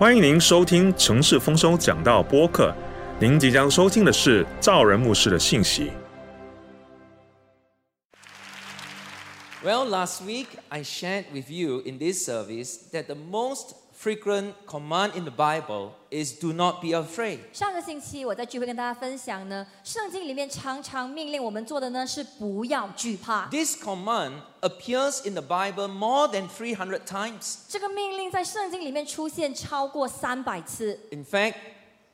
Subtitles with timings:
[0.00, 2.74] 欢迎您收听城市丰收讲道播客。
[3.20, 5.90] 您即将收听的是赵仁牧师的信息。
[9.62, 15.23] Well, last week I shared with you in this service that the most frequent command in
[15.23, 17.39] the Bible is do not be afraid.
[17.53, 23.47] 上个星期我在聚会跟大家分享呢，圣经里面常常命令我们做的呢是不要惧怕。
[23.49, 27.59] This command appears in the Bible more than 300 times.
[27.67, 30.99] 这个命令在圣经里面出现超过三百次。
[31.11, 31.55] In fact,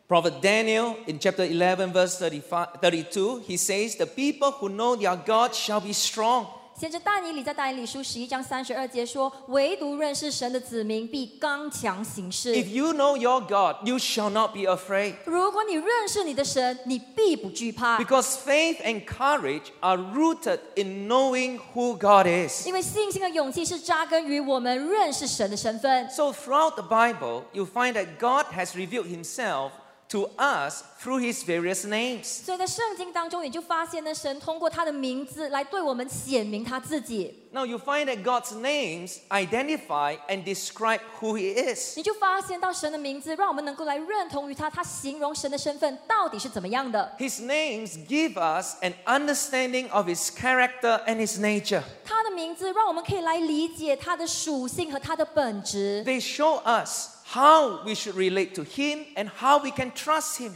[0.08, 5.16] Prophet Daniel in chapter 11, verse 35, 32, he says, The people who know their
[5.16, 6.48] God shall be strong.
[6.79, 12.52] 先知但以理在但以理书十一章三十二节说：“唯独认识神的子民必刚强行事。
[12.52, 15.15] If you know your God, you shall not be afraid.
[15.25, 22.66] 如果你认识你的神，你必不惧怕，Because faith and courage are rooted in knowing who God is.
[22.66, 26.11] 因为信心和勇气是扎根于我们认识神的身份。
[26.11, 29.71] So, throughout the Bible, you find that God has revealed himself
[30.10, 32.43] to us through his various names.
[32.43, 37.37] 所以在圣经当中，你就发现呢，神通过他的名字来对我们显明他自己。
[37.54, 41.98] Now, you find that God's names identify and describe who he is.
[41.98, 47.13] 你就发现到神的名字，让我们能够来认同于他，他形容神的身份到底是怎么样的。
[47.18, 51.84] His names give us an understanding of his character and his nature.
[52.04, 56.04] 他的名字让我们可以来理解他的属性和他的本质。
[56.05, 60.55] They show us how we should relate to Him and how we can trust Him.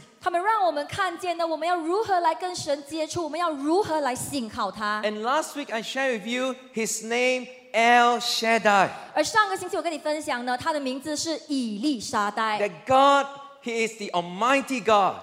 [5.03, 8.89] And last week I shared with you His name El Shaddai.
[9.13, 12.59] 而上个星期我跟你分享呢，他的名字是以利沙代。
[12.59, 13.27] That God,
[13.63, 15.15] He is the Almighty God.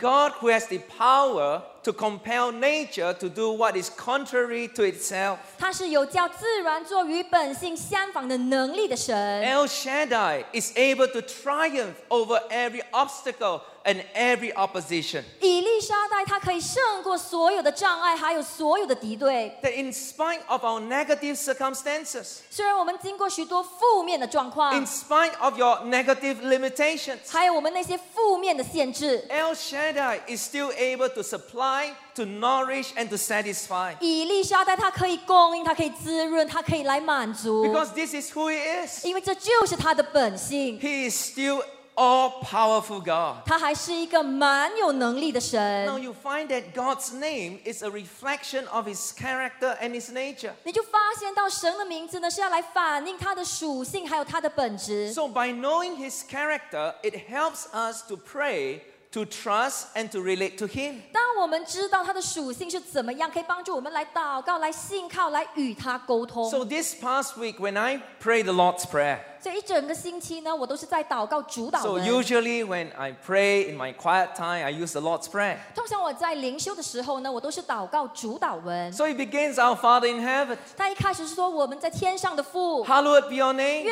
[0.00, 5.37] God who has the power to compel nature to do what is contrary to itself.
[5.57, 9.15] 他是有叫自然做与本性相反的能力的神。
[9.43, 15.23] El Shaddai is able to triumph over every obstacle and every opposition.
[15.41, 19.57] 以利沙呆，他可以胜过所有的障碍，还有所有的敌对。
[19.61, 29.53] That in spite of our negative circumstances, 虽然我们经过许多负面的状况 in，spite of your negative limitations, 还有我们那些负面的限制， El
[29.53, 33.95] Shaddai is still able to supply, to nourish, and to satisfy.
[33.99, 39.03] 以利沙呆他可以供应，他可以滋润，他可以来满足， Because this is who He is.
[39.05, 40.79] 因为这就是他的本性。
[40.79, 41.63] He is still
[41.97, 43.45] all powerful God.
[43.45, 49.91] 他还是一个蛮有能力的 Now 神， you find that God's name is a reflection of His character and
[49.91, 50.53] His nature.
[50.63, 55.13] 你就发现到神的名字呢是要来反映他的属性，还有他的本质。
[55.13, 58.81] So by knowing His character, it helps us to pray,
[59.11, 61.01] to trust, and to relate to Him.
[61.11, 66.49] 当我们知道他的属性是怎么样，可以帮助我们来祷告、来信靠、来与他沟通。
[66.49, 69.19] So this past week, when I pray the Lord's Prayer,
[71.80, 75.58] So usually when I pray in my quiet time, I use the Lord's Prayer.
[75.74, 78.92] 通常我在灵修的时候呢，我都是祷告主祷文。
[78.92, 83.84] So it begins, Our Father in heaven, 他一开始是说我们在天上的父，hallowed be your name.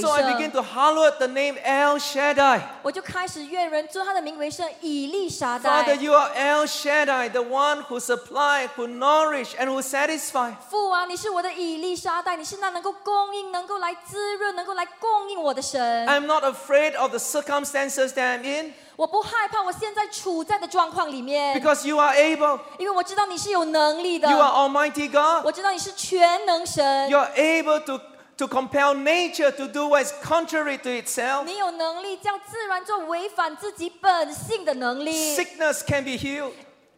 [0.00, 2.62] So I begin to hallowed the name El Shaddai.
[2.82, 5.94] 我就开始愿人尊他的名为圣，以利沙 Father, 代。
[5.94, 10.52] you are El Shaddai, the one who supplies, who nourishes, and who satisfy.
[10.68, 16.06] 父啊，你是我的以利沙代，你是那能够供应、能够来滋润、能够来供应我的神。
[16.06, 22.58] I'm not afraid of the circumstances that I'm in 我不害怕我现在处在的状况里面，because you are able.
[22.78, 25.44] 因为我知道你是有能力的 You，are Almighty God.
[25.44, 28.00] 我知道你是全能神 You，are able to,
[28.38, 31.44] to compel nature to do what is contrary to itself.
[31.44, 36.52] 你有能力叫自然做违反自己本性的能力，Sickness can be healed.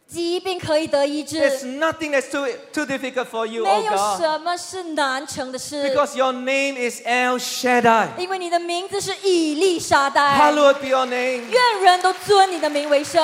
[0.08, 4.20] 疾病可以得医 There's 治， nothing that's too, too difficult for you, 没 oh 有 God.
[4.20, 8.08] 什么是难成的事， Because your name is El Shaddai.
[8.18, 11.42] 因为你的名字是以利沙呆， Hallowed be your name.
[11.50, 13.20] 愿人都尊你的名为圣，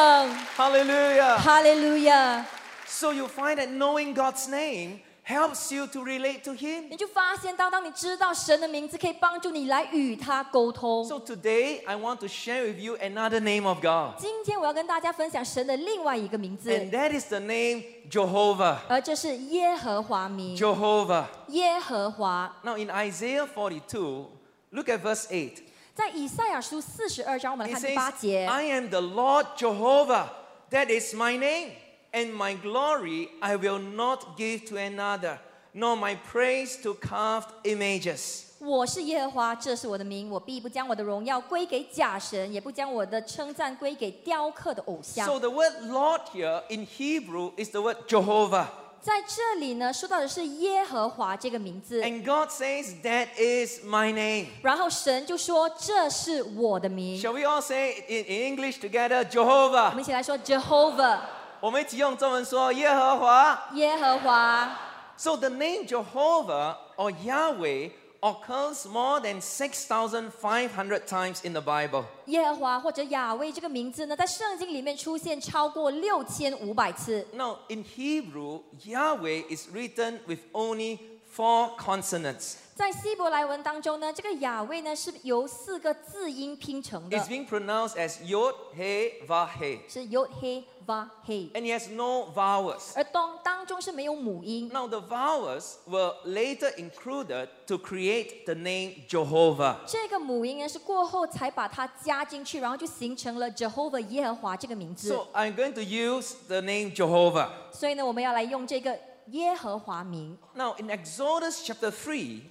[0.57, 1.37] Hallelujah.
[1.37, 2.45] 哈利路亚。
[2.89, 6.89] So you find that knowing God's name helps you to relate to Him.
[6.89, 11.05] 你就发现到，当你知道神的名字，可以帮助你来与他沟通。
[11.05, 14.19] So today I want to share with you another name of God.
[14.19, 18.79] 今天我要跟大家分享神的另外一个名字， And that is the name Jehovah.
[18.89, 20.57] 而这是耶和华名。
[20.57, 21.27] Jehovah.
[21.49, 24.27] 耶和华 Now in Isaiah 42,
[24.71, 25.63] look at verse 8.
[25.95, 28.47] 在以赛亚书四十二章，我们来 It 看第八 says, 节。
[28.47, 30.29] I am the Lord Jehovah.
[30.71, 31.73] That is my name.
[32.15, 35.39] And my glory I will not give to another,
[35.73, 38.47] nor my praise to carved images.
[38.59, 45.27] 我是耶和华，这是我的名，我必不将我的荣耀归给假神，也不将我的称赞归给雕刻的偶像。
[45.27, 48.67] So the word Lord here in Hebrew is the word Jehovah.
[49.01, 54.49] 在这里呢，说到的是耶和华这个名字， And God says, That is my name.
[54.63, 57.19] 然后神就说这是我的名。
[57.19, 59.21] Shall we all say it in, in English together?
[59.21, 59.95] 我 Jehovah.
[59.95, 61.21] 们一起来说 Jehovah，
[61.65, 63.69] 我们一起用中文说耶和华。
[63.75, 64.77] 耶和华。
[65.17, 67.91] So the name Jehovah or Yahweh
[68.23, 72.05] occurs more than 6,500 times in the Bible.
[72.27, 77.27] 耶和华或者亚威这个名字呢，在圣经里面出现超过六千五百次。
[77.33, 80.99] Now, in Hebrew, Yahweh is written with only
[81.36, 82.56] four consonants.
[82.76, 89.80] 在希伯来文当中呢，这个雅威呢是由四个字音拼成的 It's，being pronounced as Yod, He, Vah, He.
[89.88, 92.92] 是 Yod He Va He，And it has no vowels.
[92.96, 94.70] 而当当中是没有母音。
[94.74, 99.78] Now, the vowels were later included to create the name Jehovah.
[99.88, 105.08] 这个母音呢是过后才把它加进去，然后就形成了 Jehovah 耶和华这个名字。
[105.08, 107.48] So I'm going to use the name Jehovah.
[107.72, 109.00] 所以呢，我们要来用这个
[109.32, 110.38] 耶和华名。
[110.56, 112.42] Now, in Exodus chapter 3,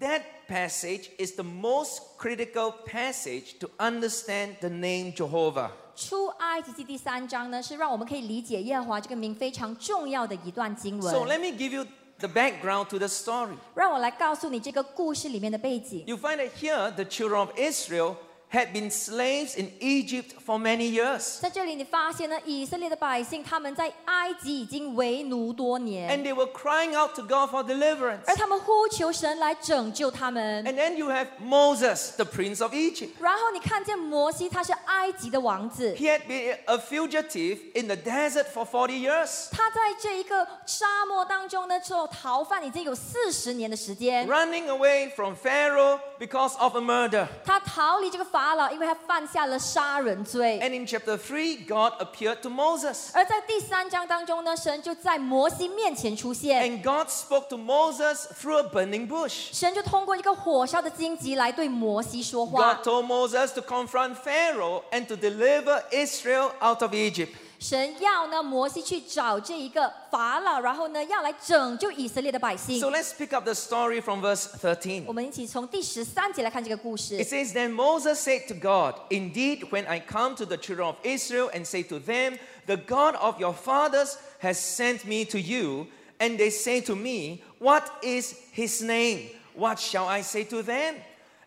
[0.00, 5.70] that passage is the most critical passage to understand the name Jehovah.
[5.94, 11.24] 出埃及记第三章呢，是让我们可以理解耶和华这个名非常重要的一段经文 So。
[11.24, 11.86] let me give you
[12.18, 13.56] the background to the story.
[13.74, 16.04] 让我来告诉你这个故事里面的背景。
[16.06, 18.16] You find that here the children of Israel
[18.51, 21.39] had been slaves in Egypt for many years.
[21.39, 28.23] 在这里，你发现呢，以色列的百姓他们在埃及已经为奴多 And 年， they were crying out to God for deliverance.
[28.27, 30.65] 而他们呼求神来拯救他们。
[30.65, 33.11] And then you have Moses, the prince of Egypt.
[33.21, 44.27] 然后你看见摩西，他是埃及的王子， He had been a fugitive in the desert for 40 years, 他在这一个沙漠当中呢，做逃犯已经有四十年的时间。
[44.27, 47.27] running away from Pharaoh because of a murder.
[47.45, 50.59] 他逃离这个法老，因为他犯下了杀人罪。
[50.61, 53.09] And in chapter 3, God appeared to Moses.
[53.13, 59.49] 而在第三章当中呢，神就在摩西面前出现， And God spoke to Moses through a burning bush.
[59.51, 67.31] 神就通过一个火烧的荆棘来对摩西说话 God。told Moses to confront Pharaoh and to deliver Israel out of Egypt.
[67.59, 75.03] 神要呢摩西去找这一个法老，然后呢要来拯救以色列的百姓 So。let's pick up the story from verse 13.
[75.05, 80.95] 我们一起从第十三节来看这个故事 It。says, Then Moses said to God, Indeed, when I come to the children of
[81.03, 85.85] Israel and say to them, The God of your fathers has sent me to you,
[86.19, 89.29] and they say to me, What is his name?
[89.53, 90.95] What shall I say to them?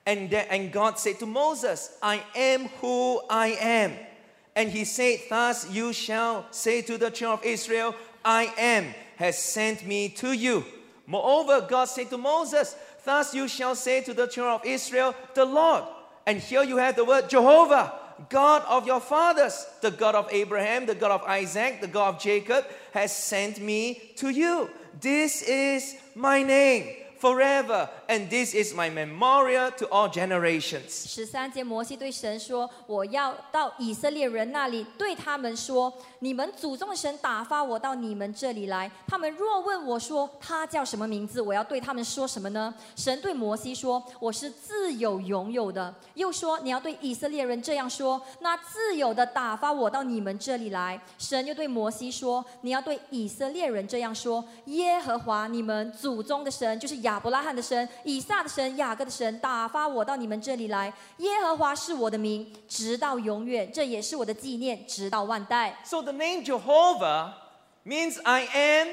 [0.06, 3.92] And, the- and God said to Moses, I am who I am.
[4.55, 9.37] And he said, Thus you shall say to the children of Israel, I am has
[9.37, 10.63] sent me to you.
[11.05, 15.45] Moreover, God said to Moses, Thus you shall say to the children of Israel, The
[15.45, 15.83] Lord.
[16.25, 17.93] And here you have the word Jehovah,
[18.29, 22.21] God of your fathers, the God of Abraham, the God of Isaac, the God of
[22.21, 24.69] Jacob, has sent me to you.
[24.99, 31.07] This is my name forever, and this is my memorial to all generations.
[31.07, 38.91] 十三节，摩西对神说：“我要到以色列人那里，对他们说：你们祖宗的神打发我到你们这里来。
[39.07, 60.93] 他们若问我说他叫什么名字，我要对他们说什么呢？”神对摩西说：“我是自有拥有的。”又说：“你要对以色列人这样说：那自有的打发我到你们这里来。”神又对摩西说：“你要对以色列人这样说：耶和华你们祖宗的神，就是亚伯拉罕的神、以撒的神、雅各的神，打发我到你们这里来。
[61.17, 65.79] 耶和华是我的名，直到永远，这也是我的纪念，直到万代。
[65.83, 67.33] So the name Jehovah
[67.85, 68.87] means I am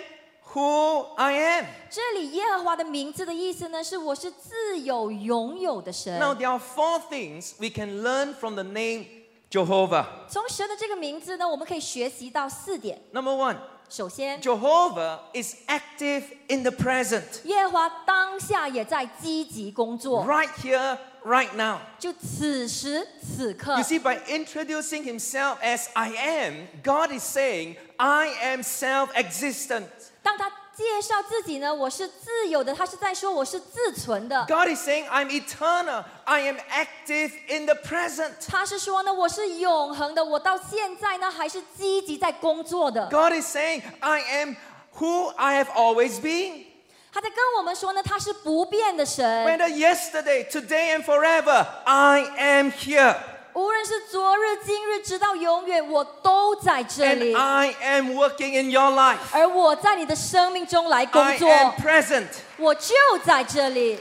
[0.52, 1.66] who I am.
[1.90, 6.18] 这里耶和华的名字的意思呢，是我是自有拥有的神。
[6.18, 9.06] Now, there are four things we can learn from the name
[9.50, 10.06] Jehovah.
[10.28, 13.00] 从神的这个名字呢，我们可以学习到四点。
[13.12, 13.56] Number one,
[13.89, 21.77] 首先， Jehovah is active in the present, 耶和华当下也在积极工作， right here, right now.
[22.00, 29.88] 就此时此刻 You。see, by introducing himself as I am, God is saying, I am self existent.
[30.23, 34.45] 当他 介绍自己呢，我是自由的，他是在说我是自存的。
[34.47, 36.04] God is saying, I'm eternal.
[36.25, 38.33] I am active in the present.
[38.47, 43.06] 他是说呢，我是永恒的，我到现在呢还是积极在工作的。
[43.06, 44.56] God is saying, I am
[44.99, 46.64] who I have always been.
[47.11, 53.16] 他在跟我们说呢，他是不变的神，Whether yesterday, today, and forever, I am here.
[53.55, 57.35] 无论是昨日、今日，直到永远，我都在这 And 里。
[57.35, 59.17] I am working in your life.
[59.31, 62.27] 而我在你的生命中来工 I 作， am present.
[62.57, 62.95] 我就
[63.25, 64.00] 在这里。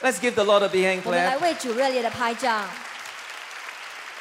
[0.00, 1.40] Let's give the Lord a big hand 我们来 clap.
[1.40, 2.68] 为主热烈的拍掌。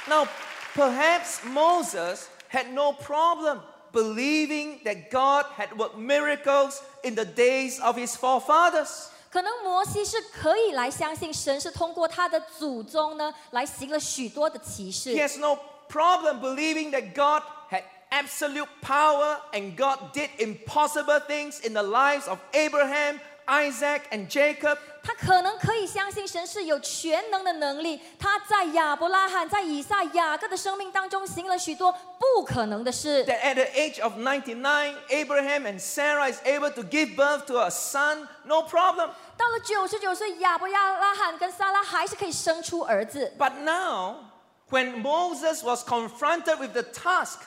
[0.07, 0.27] Now,
[0.75, 3.59] perhaps Moses had no problem
[3.93, 9.09] believing that God had worked miracles in the days of his forefathers.
[9.31, 15.57] 可能摩西是可以来相信神是通过他的祖宗呢来行了许多的奇 He 事， has no
[15.89, 22.27] problem believing that God had absolute power and God did impossible things in the lives
[22.27, 24.77] of Abraham, Isaac, and Jacob.
[25.01, 33.23] 他可能可以相信神是有全能的能力，他在亚伯拉罕、在以撒、雅各的生命当中行了许多不可能的事。
[33.25, 37.57] That at the age of 99, Abraham and Sarah is able to give birth to
[37.59, 39.11] a son, no problem.
[39.37, 43.31] 到了九十九岁，亚伯拉罕跟撒拉还是可以生出儿子。
[43.39, 44.25] But now,
[44.69, 47.39] when Moses was confronted with the task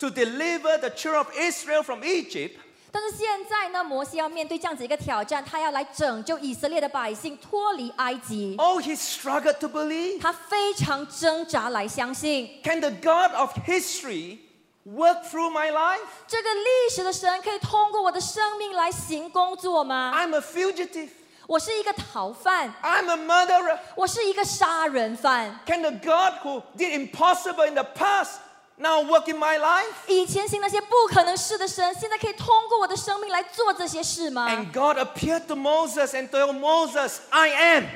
[0.00, 2.58] to deliver the children of Israel from Egypt,
[2.92, 8.54] 但是现在呢，摩西要面对这样子一个挑战，他要来拯救以色列的百姓脱离埃及。
[8.58, 10.20] oh, he struggled to believe.
[10.20, 14.38] 他非常挣扎来相信， Can the God of history
[14.86, 16.00] work through my life?
[16.26, 20.12] 这个历史的神可以通过我的生命来行工作吗？
[20.16, 21.10] I'm a fugitive.
[21.46, 23.78] 我是一个逃犯， I'm a murderer.
[23.94, 25.60] 我是一个杀人犯。
[25.66, 28.38] Can the God who did impossible in the past
[28.80, 29.86] now work in my life?
[30.06, 34.48] 以前行那些不可能事的神，现在可以通过我的生命来做这些事吗？
[34.50, 37.86] And God appeared to Moses and told Moses, I am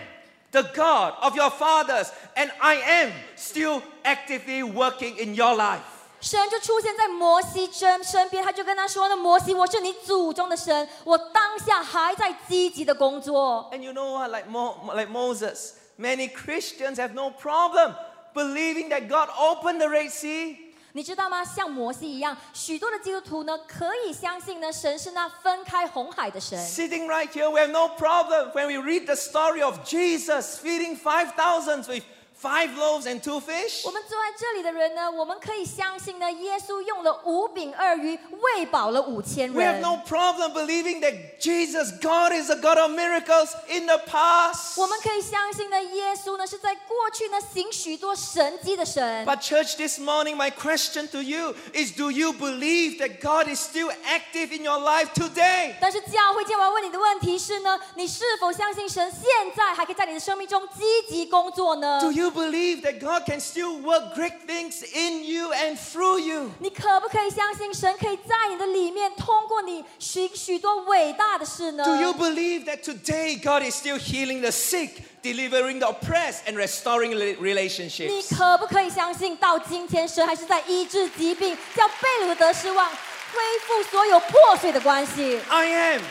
[0.53, 5.81] the God of your fathers, and I am still actively working in your life.
[6.23, 13.71] 神就出现在摩西身身边，他就跟他说呢：“摩西，我是你祖宗的神，我当下还在积极的工作。
[13.73, 14.31] And you know what?
[14.31, 17.95] Like, Mo- like Moses, many Christians have no problem
[18.35, 20.64] believing that God opened the Red Sea.
[20.96, 21.44] 你知道吗？
[21.44, 26.58] 像摩西一样，许多的基督徒呢，可以相信呢，神是那分开红海的神。
[26.58, 31.34] Sitting right here, we have no problem when we read the story of Jesus feeding five
[31.36, 32.02] thousands with
[32.41, 33.85] five loaves and two fish.
[33.85, 39.83] 我们坐在这里的人呢，我们可以相信呢，耶稣用了五饼二鱼喂饱了五千 We have 人。
[39.83, 44.81] no problem believing that Jesus, God is a God of miracles in the past.
[44.81, 49.27] 我们可以相信呢，耶稣呢是在过去呢行许多神迹的神。
[49.27, 53.61] But, church, this morning, my question to you is Do you believe that God is
[53.61, 55.75] still active in your life today?
[55.79, 62.01] 但是教会今天我要问你的问题是呢，你是否相信神现在还可以在你的生命中积极工作呢？
[62.01, 66.51] Do you believe that God can still work great things in you and through you?
[66.59, 71.85] 你可不可以相信神可以在你的里面通过你许许多伟大的事呢？
[71.85, 76.57] Do you believe that today God is still healing the sick, delivering the oppressed, and
[76.57, 78.37] restoring rela- 你 relationships?
[78.37, 86.03] 可不可以相信，到今天神还是在医治疾病，叫被掳的得失望，恢复所有破碎的关系， I am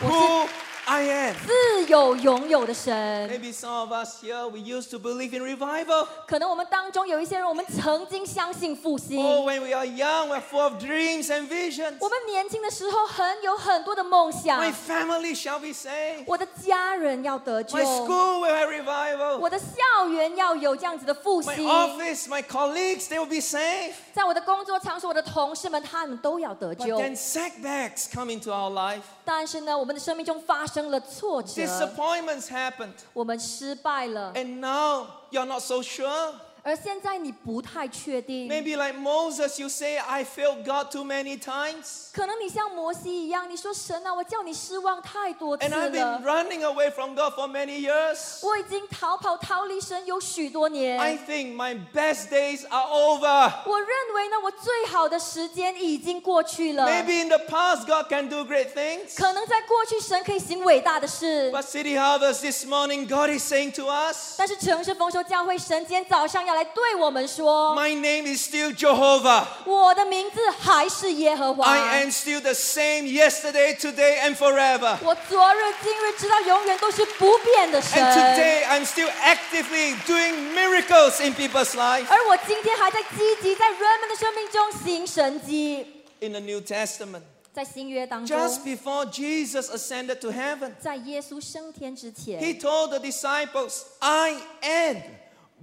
[0.00, 0.46] who
[0.91, 1.35] I am.
[1.45, 3.29] 自有永有的神。
[3.29, 6.07] Maybe some of us here we used to believe in revival.
[6.25, 9.23] 可能我们当中有一些人，我们曾经相信复兴。
[9.23, 11.97] Oh, when we are young, we're full of dreams and visions.
[11.99, 14.59] 我们年轻的时候很有很多的梦想。
[14.59, 16.23] My family shall be saved.
[16.25, 17.77] 我的家人要得救。
[17.77, 19.37] My school will have revival.
[19.37, 21.53] 我的校园要有这样子的复兴。
[21.53, 23.93] My office, my colleagues, they will be saved.
[24.11, 26.97] 在我的工作场所，我的同事们他们都要得救。
[26.97, 29.01] But then setbacks come into our life.
[29.23, 30.78] 但是呢，我们的生命中发生。
[30.87, 32.93] 了挫折，Disappointments happened.
[33.13, 36.33] 我们失败了，And now you're not so sure.
[36.66, 38.48] 而现在你不太确定。
[38.48, 42.06] Maybe like Moses, you say, I failed God too many times.
[42.14, 48.38] 可能你像摩西一样，你说神啊，我叫你失望太多次 And I've been 了， running away from God for many years.
[48.46, 51.18] 我已经逃跑逃离神有许多 I 年。
[51.26, 53.52] think my best days are over.
[53.66, 56.86] 我认为呢，我最好的时间已经过去了。
[56.86, 59.14] Maybe in the past, God can do great things.
[59.18, 68.26] 可能在过去，神可以行伟大的事， But City Harvest this morning, God is saying to us, 但是城市丰收教会神今天早上 要来对我们说， My name
[68.26, 69.44] is still Jehovah.
[69.64, 71.66] 我的名字还是耶和华。
[71.66, 74.96] I am still the same yesterday, today, and forever.
[75.02, 78.02] 我昨日、今日，直到永远都是不变的神。
[78.02, 82.06] And today, I'm still actively doing miracles in people's life.
[82.08, 85.86] 而我今天还在积极在人们的生命中行神迹。
[86.20, 87.22] In the New Testament,
[87.52, 94.96] 在新约当中， just before Jesus ascended to heaven, 在耶稣升天之前， He told the disciples, I am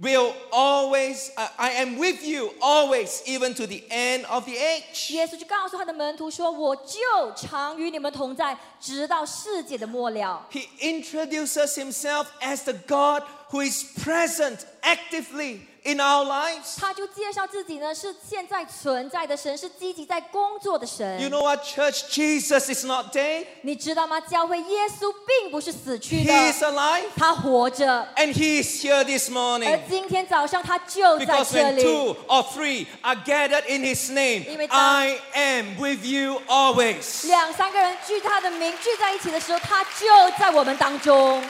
[0.00, 5.12] will always, I I am with you always, even to the end of the age.
[5.12, 6.98] 耶稣就告诉他的门徒说：“我就
[7.36, 10.48] 常与你们同在，直到世界的末了。
[10.50, 16.76] He introduces himself as the God who is present actively in our lives.
[16.78, 21.20] 他就介绍自己呢是现在存在的神，是积极在工作的神。
[21.20, 22.04] You know what, church?
[22.10, 24.20] Jesus is not dead, 你知道吗？
[24.20, 28.06] 教会耶稣并不是死去 He is 的， alive, 他活着。
[28.16, 29.80] and He is here this 而 morning.
[29.88, 35.18] 今天早上他就在 Because 这 when 里， two or three are gathered in His name, 因为当- I
[35.32, 37.26] am with you always.
[37.26, 40.06] 两三个人聚他的名聚在一起的时候，他就
[40.38, 41.42] 在我们当中。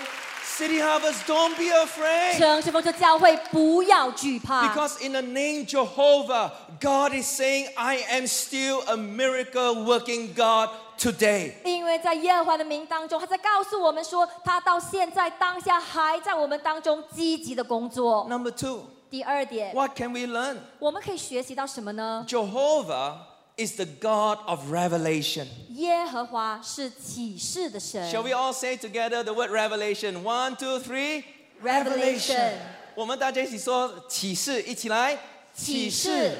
[0.57, 2.35] City Harvest, don't be afraid.
[2.39, 6.49] 城市风车教会不要惧怕，Because in the name Jehovah,
[6.81, 11.53] God is saying, I am still a miracle working God today.
[11.63, 18.25] 因为在耶和华的名当中，他在告诉我们说，他到现在当下还在我们当中积极的工作。
[18.27, 20.57] Number two, 第二点，what can we learn?
[20.79, 23.13] 我们可以学习到什么呢？Jehovah
[23.56, 25.46] is the God of revelation.
[25.70, 28.10] 耶和华是启示的神。
[28.10, 30.22] Shall we all say together the word revelation?
[30.22, 31.24] One, two, three.
[31.62, 32.54] Revelation
[32.94, 35.18] 我们大家一起说启示，一起来。
[35.54, 36.36] 启示。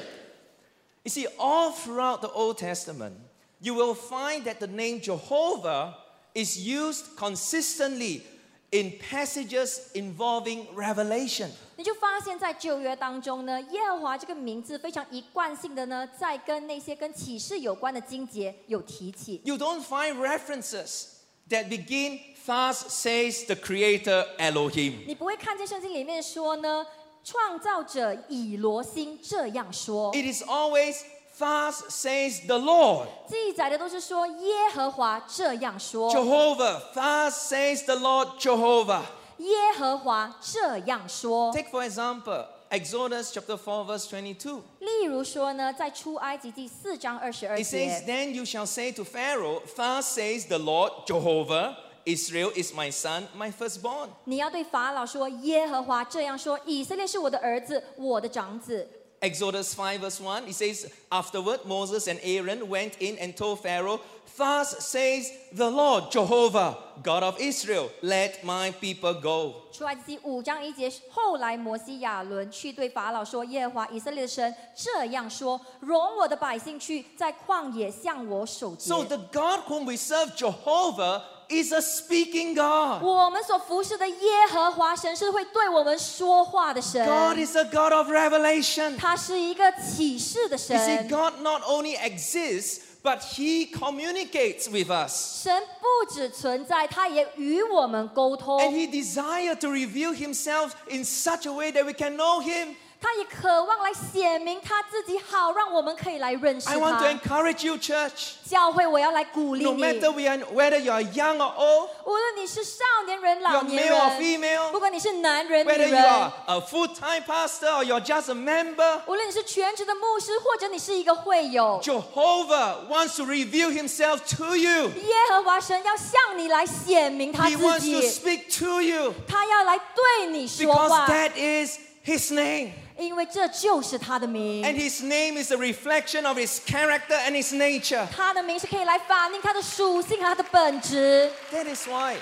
[1.03, 3.13] You see, all throughout the Old Testament,
[3.59, 5.95] you will find that the name Jehovah
[6.33, 8.21] is used consistently
[8.70, 11.48] in passages involving revelation.
[11.76, 19.40] 你就发现，在旧约当中呢，耶和华这个名字非常一贯性的呢，在跟那些跟启示有关的经节有提起。
[19.44, 21.04] You don't find references
[21.48, 25.06] that begin, Thus says the Creator Elohim.
[25.06, 26.84] 你不会看见圣经里面说呢，
[27.22, 30.96] 创造者以罗星这样说，It is always,
[31.37, 33.07] Thus says the Lord.
[33.27, 39.01] 记载的都是说耶和华这样说， Jehovah, thus says the Lord Jehovah.
[39.39, 41.51] 耶和华这样说。
[41.51, 44.61] Take for example, Exodus chapter 4, verse 22.
[44.79, 51.75] 例如说呢，在出埃及记四章二十二 It says, 节， Then you shall say to Pharaoh, Thus says the Lord Jehovah,
[52.05, 54.09] Israel is my son, my firstborn.
[54.25, 58.87] 你要对法老说，耶和华这样说：以色列是我的儿子，我的长子。
[59.21, 64.01] Exodus 5, verse 1, it says, Afterward, Moses and Aaron went in and told Pharaoh,
[64.35, 69.53] Thus says the Lord Jehovah, God of Israel, let my people go.
[69.71, 78.89] 出埃及记五章一节，后来摩西亚伦去对法老说：“耶和华以色列的神这样说：容我的百姓去，在旷野向我守节。
[78.89, 83.03] So the God whom we serve, Jehovah, is a speaking God.
[83.03, 84.15] 我们所服侍的耶
[84.49, 88.97] 和华神是会对我们说话的神， God is a God of revelation.
[88.97, 91.07] 他是一个启示的 You see, 神。
[91.09, 95.43] God not only exists, but He communicates with us.
[95.43, 98.59] 神不只存在，他也与我们沟通。
[98.59, 102.75] And He desires to reveal Himself in such a way that we can know Him.
[103.01, 107.09] 他也渴望来显明他自己，好让我们可以来认识 I want to 他。
[107.09, 108.35] encourage you, church.
[108.49, 113.91] 教会，我要来鼓励 No 你， matter we are, whether you are young or old, 无论你是少年人、老 you're 年
[113.91, 118.33] male or 人， female, 不管你是男人、女 whether you 人 are，a full-time pastor or you're just a
[118.33, 124.87] member, 无论你是全职的牧师，或者你是一个会友， Jehovah wants to reveal Himself to you.
[124.87, 132.33] 耶和华神要向你来显明他 He 自 wants to 己， speak to you 他要来对你说 because 话， that is His
[132.33, 132.71] name.
[132.97, 134.63] 因为这就是他的 And 名。
[134.63, 138.07] His name is a reflection of His character and His nature.
[138.15, 141.31] 他的名是可以来反映他的属性和他的本质。
[141.51, 142.17] That is why.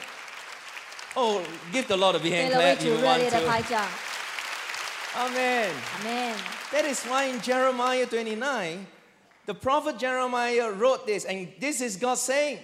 [1.13, 1.41] Oh,
[1.73, 3.61] give the Lord a big 给 hand 了为 clap 主 if you 热 want 烈的拍
[3.61, 3.69] to.
[3.69, 3.87] 掌，
[5.17, 5.69] Amen.
[5.97, 6.35] 阿门。
[6.71, 8.85] That is why in Jeremiah 29,
[9.45, 12.59] the prophet Jeremiah wrote this, and this is God saying.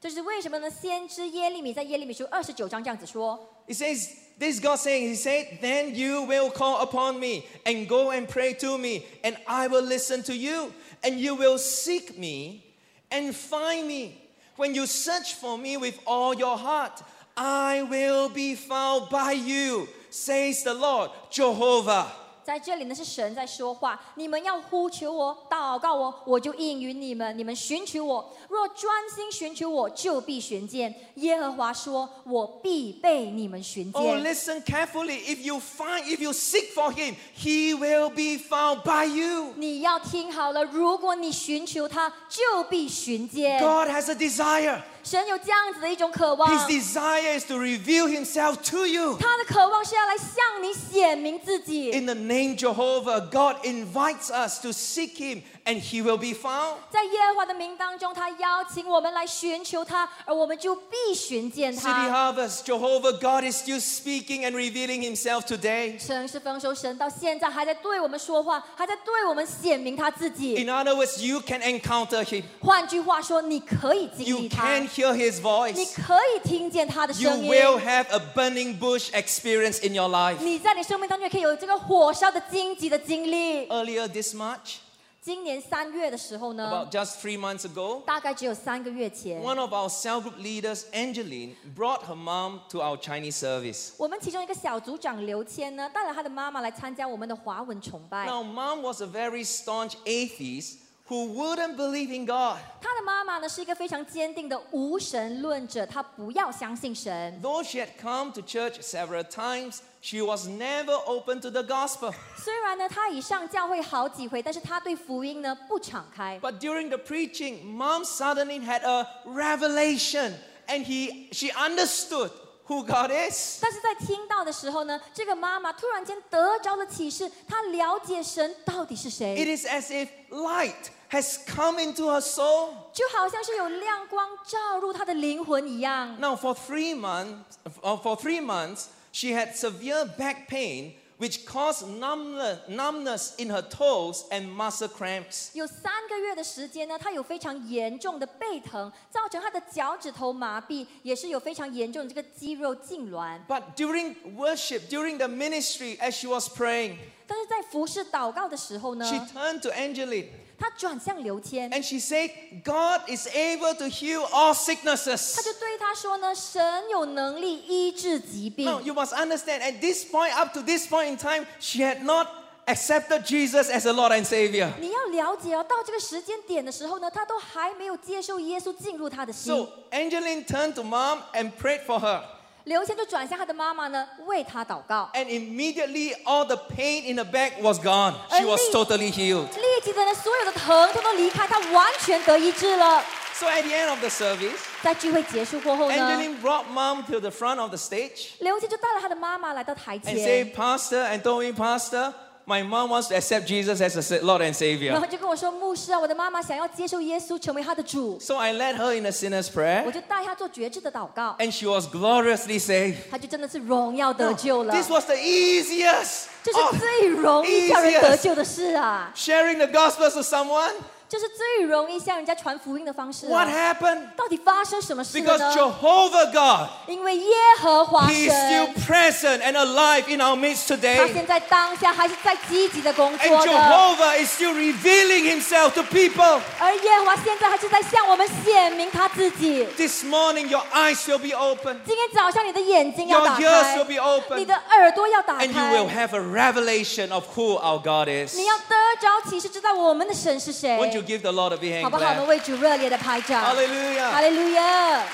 [0.00, 0.70] 这是为什么呢？
[0.70, 7.87] 先知耶利米在耶利米书二十九章这样子说： He says, This is God saying, He said, Then you will call upon me and
[7.87, 12.17] go and pray to me, and I will listen to you, and you will seek
[12.17, 12.65] me
[13.11, 14.19] and find me.
[14.55, 17.01] When you search for me with all your heart,
[17.35, 22.11] I will be found by you, says the Lord, Jehovah.
[22.43, 23.99] 在这里呢，是神在说话。
[24.15, 27.37] 你们要呼求我，祷告我，我就应允你们。
[27.37, 30.93] 你们寻求我，若专心寻求我，就必寻见。
[31.15, 34.23] 耶和华说：“我必被你们寻 Oh, 见。
[34.23, 35.19] listen carefully.
[35.25, 39.53] If you find, if you seek for him, he will be found by you.
[39.55, 43.59] 你要听好了，如果你寻求他，就必寻见。
[43.59, 44.81] God has a desire.
[45.02, 49.16] 神有这样子的一种渴望， His desire is to reveal himself to you.
[49.18, 51.90] 他的渴望是要来向你显明自己。
[51.92, 56.76] In the name Jehovah, God invites us to seek him and he will be found.
[56.90, 62.32] 在耶和华的名当中，他邀请我们来寻求他，而我们就必寻见 City 他。
[62.32, 65.98] Harvest, Jehovah God is still speaking and revealing himself today.
[65.98, 70.56] 城市丰收神到现在还在对我们说话，还在对我们显明他自己。
[70.56, 72.44] In other words, you can encounter him.
[72.60, 75.94] 换句话说，你可以经 You 历他 can，hear his 你 voice.
[75.94, 77.50] 可以听见他的 You 声音。
[77.50, 80.38] will have a burning bush experience in your life.
[80.40, 83.66] 你在你生命当中也可以有这个火烧的荆棘的经历。
[83.68, 84.76] Earlier this March,
[85.22, 92.14] 今年三月的时候呢 about，just three months ago, 大概只有三个月前， one of our cell group leaders, Angeline, brought her
[92.14, 93.90] mom to our Chinese service.
[93.98, 98.26] 我们其中一个小组长刘谦呢，带了他的妈妈来参加我们的华文崇拜。
[98.26, 100.76] Now, mom was a very staunch atheist
[101.08, 102.58] who wouldn't believe in God.
[102.80, 107.38] 他的妈妈呢是一个非常坚定的无神论者，她不要相信神。
[107.42, 112.12] Though she had come to church several times, she was never open to the gospel.
[112.36, 116.38] 虽然呢，她已上教会好几回，但是她对福音呢不敞开。
[116.40, 120.34] But during the preaching, mom suddenly had a revelation
[120.66, 122.30] and he, she understood
[122.66, 123.58] who God is.
[123.60, 132.70] 但是在听到的时候呢，这个妈妈突然间得着了启示，她了解神到底是 It 谁， is as if light has come into her soul.
[132.92, 136.18] 就好像是有亮光照入她的灵魂一样。
[136.20, 141.84] Now, for three months, uh, for three months, she had severe back pain, which caused
[141.88, 145.50] numbness, numbness in her toes and muscle cramps.
[145.52, 153.40] 有三个月的时间呢，她有非常严重的背疼，造成她的脚趾头麻痹，也是有非常严重的这个肌肉痉挛。
[153.48, 160.28] But during worship, during the ministry, as she was praying, 但是在服侍祷告的时候呢， she turned to Angeline
[160.62, 162.30] 她转向刘谦， and she said,
[162.64, 165.36] God is able to heal all sicknesses.
[165.36, 168.66] 他就对他说呢：“神有能力医治疾病。
[168.66, 172.02] Now, you must understand, at this point, up to this point in time, she had
[172.02, 172.26] not
[172.66, 174.70] accepted Jesus as a Lord and Savior.
[174.80, 179.54] 你要了解哦，到这个时间点的时候呢，他都还没有接受耶稣进入他的心。
[179.54, 182.22] So, Angeline turned to mom and prayed for her.
[182.64, 185.08] 刘谦就转向他的妈妈呢，为他祷告。
[185.14, 188.14] And immediately, all the pain in the back was gone.
[188.30, 189.48] She was totally healed.
[189.56, 193.02] 立即的呢，所有的疼痛都离开，他完全得医治了。
[193.34, 197.70] So, at the end of the service, 在聚会结束过后呢， Angeline brought mom to the front of
[197.70, 202.12] the stage 刘谦就带了他的妈妈来到台 and 前 said, Pastor, and told me, Pastor,
[202.46, 204.98] my mom wants to accept Jesus as a sa- Lord and 然 Savior.
[204.98, 208.18] 后就跟我说：“牧师啊，我的妈妈想要接受耶稣，成为她的主。
[208.20, 212.96] So, I led her in a sinner's ” prayer, 我就带她做绝志的祷告， and she was gloriously saved.
[213.10, 214.72] 她就真的是荣耀得救了。
[214.74, 219.12] This was the easiest 这是 of 最容易叫人得救的事啊！
[219.14, 220.72] sharing the gospel to someone.
[221.12, 223.50] 这是最容易向人家传福音的方式、 What 啊。
[223.50, 224.08] happened?
[224.14, 225.56] 到底发生什么事 Because 了呢？
[225.56, 231.10] Jehovah God, 因为耶和华 He is still 神， present and alive in our midst 他 today.
[231.14, 236.40] 现在当下还是在积极的工 And 作的， Jehovah is still revealing Himself to people.
[236.58, 239.66] 而耶和华现在还是在向我们显明他自己。
[239.78, 245.38] This morning, your eyes will be open, 今天早上你的眼睛要 your 打 ears 开 will，be open, 你的耳朵要打
[245.38, 248.36] and you will 开， have a revelation of who our God is.
[248.36, 250.98] 你要得着启示，知道我们的神是谁。
[251.02, 252.02] Won't you give the Lord a big hand 好不好？
[252.10, 252.28] 我们 clap?
[252.28, 253.42] 为主热烈的拍掌。
[253.42, 254.30] 哈 Hallelujah.
[254.30, 255.04] 利路亚。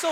[0.00, 0.08] So,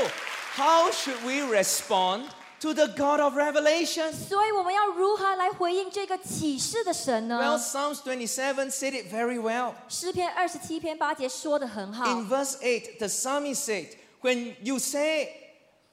[0.56, 2.24] how should we respond
[2.60, 4.12] to the God of revelation?
[4.12, 7.58] 所以我们要如何来回应这个启示的神 Well, 呢？
[7.58, 9.72] Psalms 27 said it very well.
[9.88, 12.04] 诗篇二十七篇八节说的很好。
[12.06, 13.86] In verse 8, the psalmist said,
[14.22, 15.28] When you say,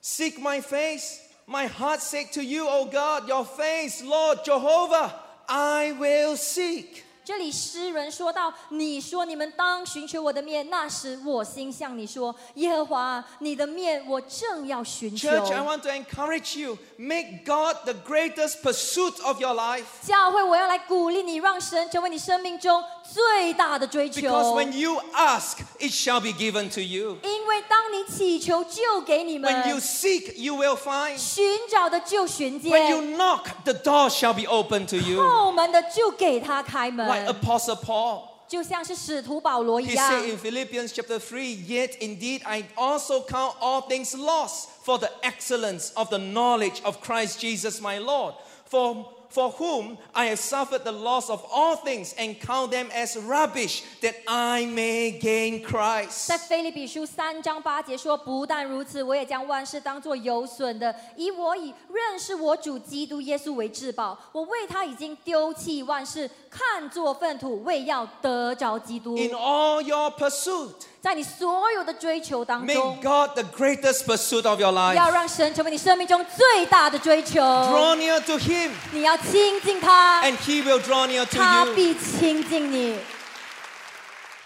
[0.02, 5.14] Seek my face, my heart said to you, O God, your face, Lord Jehovah,
[5.48, 7.04] I will seek.
[7.29, 15.29] 这里诗人说到：“你说你们当寻求我的面，那时我心向你说，耶和华，你的面我正要寻求。
[15.29, 19.85] Church, I want to encourage you, make God the greatest pursuit of your life.
[20.07, 24.22] 教会，我要来鼓励你，让神成为你生命中最大的追求。
[24.22, 27.18] Because when you ask, it shall be given to you.
[27.24, 31.18] 因为当你祈求，就给你们 When you seek, you will find.
[31.18, 35.22] 寻找的就寻 When you 见， knock, the door shall be open to you.
[35.22, 38.22] 后门的就给他开门 Like，Apostle Paul.
[38.48, 44.68] 就像是使徒保罗一 He 样 said。in Philippians chapter 3, Yet indeed I also count all things lost
[44.84, 48.36] for the excellence of the knowledge of Christ Jesus my Lord,
[48.70, 53.17] for, for whom I have suffered the loss of all things and count them as
[53.17, 56.29] rubbish, that I may gain Christ.
[56.29, 64.19] 在腓立比书三章八节说：“不但如此，我也将万事当作有损的，以我以认识我主基督耶稣为至宝。
[64.33, 69.18] 我为他已经丢弃万事，看作粪土，为要得着基督。
[69.18, 75.12] In all your pursuit, 在你所有的追求当中 make，God the greatest pursuit of your 要 life.
[75.12, 77.42] 让神成为你生命中最大的追求。
[77.42, 81.74] Draw near to Him, 你要亲近他， and He will draw near to 他 you.
[81.74, 82.96] 必亲近你。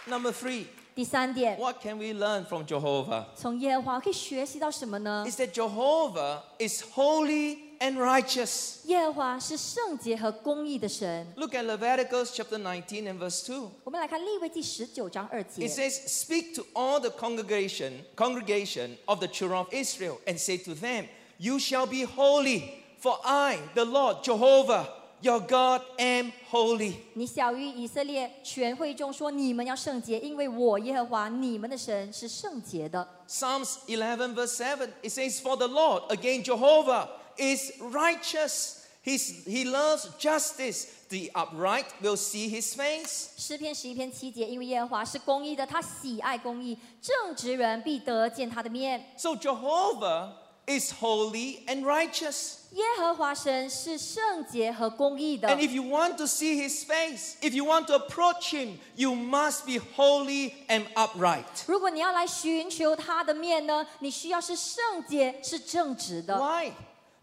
[0.06, 3.26] Number three, 第三点， what can we learn from Jehovah?
[3.36, 5.26] 从耶和华可以学习到什么呢？
[5.30, 8.78] Is that Jehovah is holy and righteous.
[8.86, 11.28] 耶和华是圣洁和公义的神。
[11.36, 13.70] Look at Leviticus chapter 19 and verse 2.
[13.84, 20.18] 我们来看利未记十九章二 It 节， says, Speak to all the congregation, congregation of the children of Israel,
[20.26, 21.06] and say to them,
[21.38, 22.64] You shall be holy,
[23.00, 24.88] for I, the Lord Jehovah,
[25.22, 26.94] your God, am holy.
[27.14, 33.08] 你小于以色列全会众说：你们要圣洁，因为我耶和华你们的神是圣洁的。
[33.28, 38.86] Psalms 11, verse 7, it says, For the Lord, again Jehovah, is righteous.
[39.04, 40.88] He's, he loves justice.
[41.10, 43.30] The upright will see his face.
[43.38, 49.06] 诗篇十一篇七节，因为耶和华是公义的，他喜爱公义，正直人必得见他的面。
[49.16, 50.34] So Jehovah
[50.66, 52.56] is holy and righteous.
[52.72, 59.16] 耶和华神是圣洁和公义的 And。if you want to see his face, if you want to approach him, you
[59.16, 61.46] must be holy and upright.
[61.68, 66.38] 如果你要来寻求他的面呢，你需要是圣洁，是正直的。
[66.38, 66.74] Why?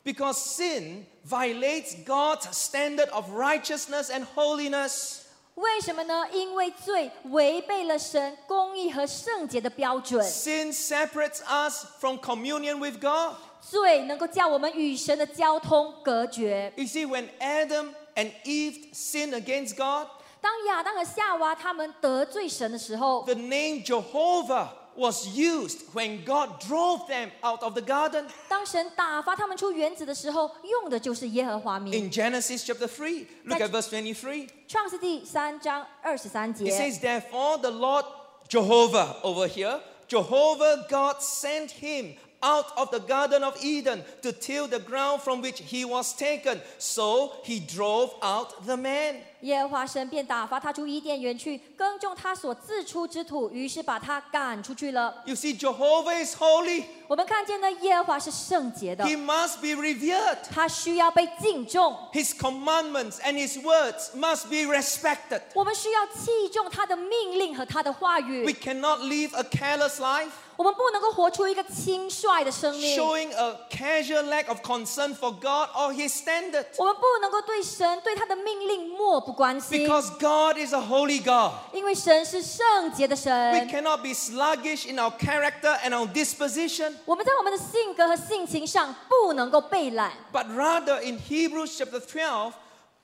[0.09, 5.23] Because sin violates God's standard of righteousness and holiness.
[5.55, 6.27] 为什么呢？
[6.33, 13.37] 因为罪违背了神公义和圣洁的标准， Sin separates us from communion with God.
[13.61, 16.73] 罪能够叫我们与神的交通隔绝。
[16.77, 20.09] You see, when Adam and Eve sinned against God,
[20.41, 28.27] 当亚当和夏娃他们得罪神的时候， the name Jehovah was used when God drove them out of the garden.
[28.49, 31.93] 当神打发他们出园子的时候，用的就是耶和华名。
[31.93, 34.49] In Genesis chapter 3, look at verse 23.
[34.69, 38.05] 创世纪三章二十三 It 节， says, Therefore, the Lord
[38.49, 44.69] Jehovah over here, Jehovah God sent him out of the Garden of Eden to till
[44.69, 46.61] the ground from which he was taken.
[46.79, 49.17] So he drove out the man.
[49.42, 55.24] 耶和华神便打发他出伊甸园去耕种他所自出之土，于是把他赶出去了。
[55.26, 56.84] You see, Jehovah is holy.
[57.08, 60.38] 我们看见呢，耶和华是圣洁的，He must be revered.
[60.54, 61.96] 他需要被敬重。
[62.14, 65.42] His commandments and his words must be respected.
[65.54, 75.92] 我们需要器重他的命令和他的话语 We，cannot live a careless life, 我们不能够活出一个轻率的生命，showing a casual lack of concern for God or
[75.94, 76.66] his standard.
[76.78, 81.53] 我们不能够对神对他的命令漠不关心， Because God is a holy God.
[81.73, 83.69] 因为神是圣洁的 We 神。
[83.69, 92.01] cannot be sluggish in our character and our disposition, 我们在我们的性格和性情上不能够被懒， but rather in Hebrews chapter
[92.01, 92.53] 12,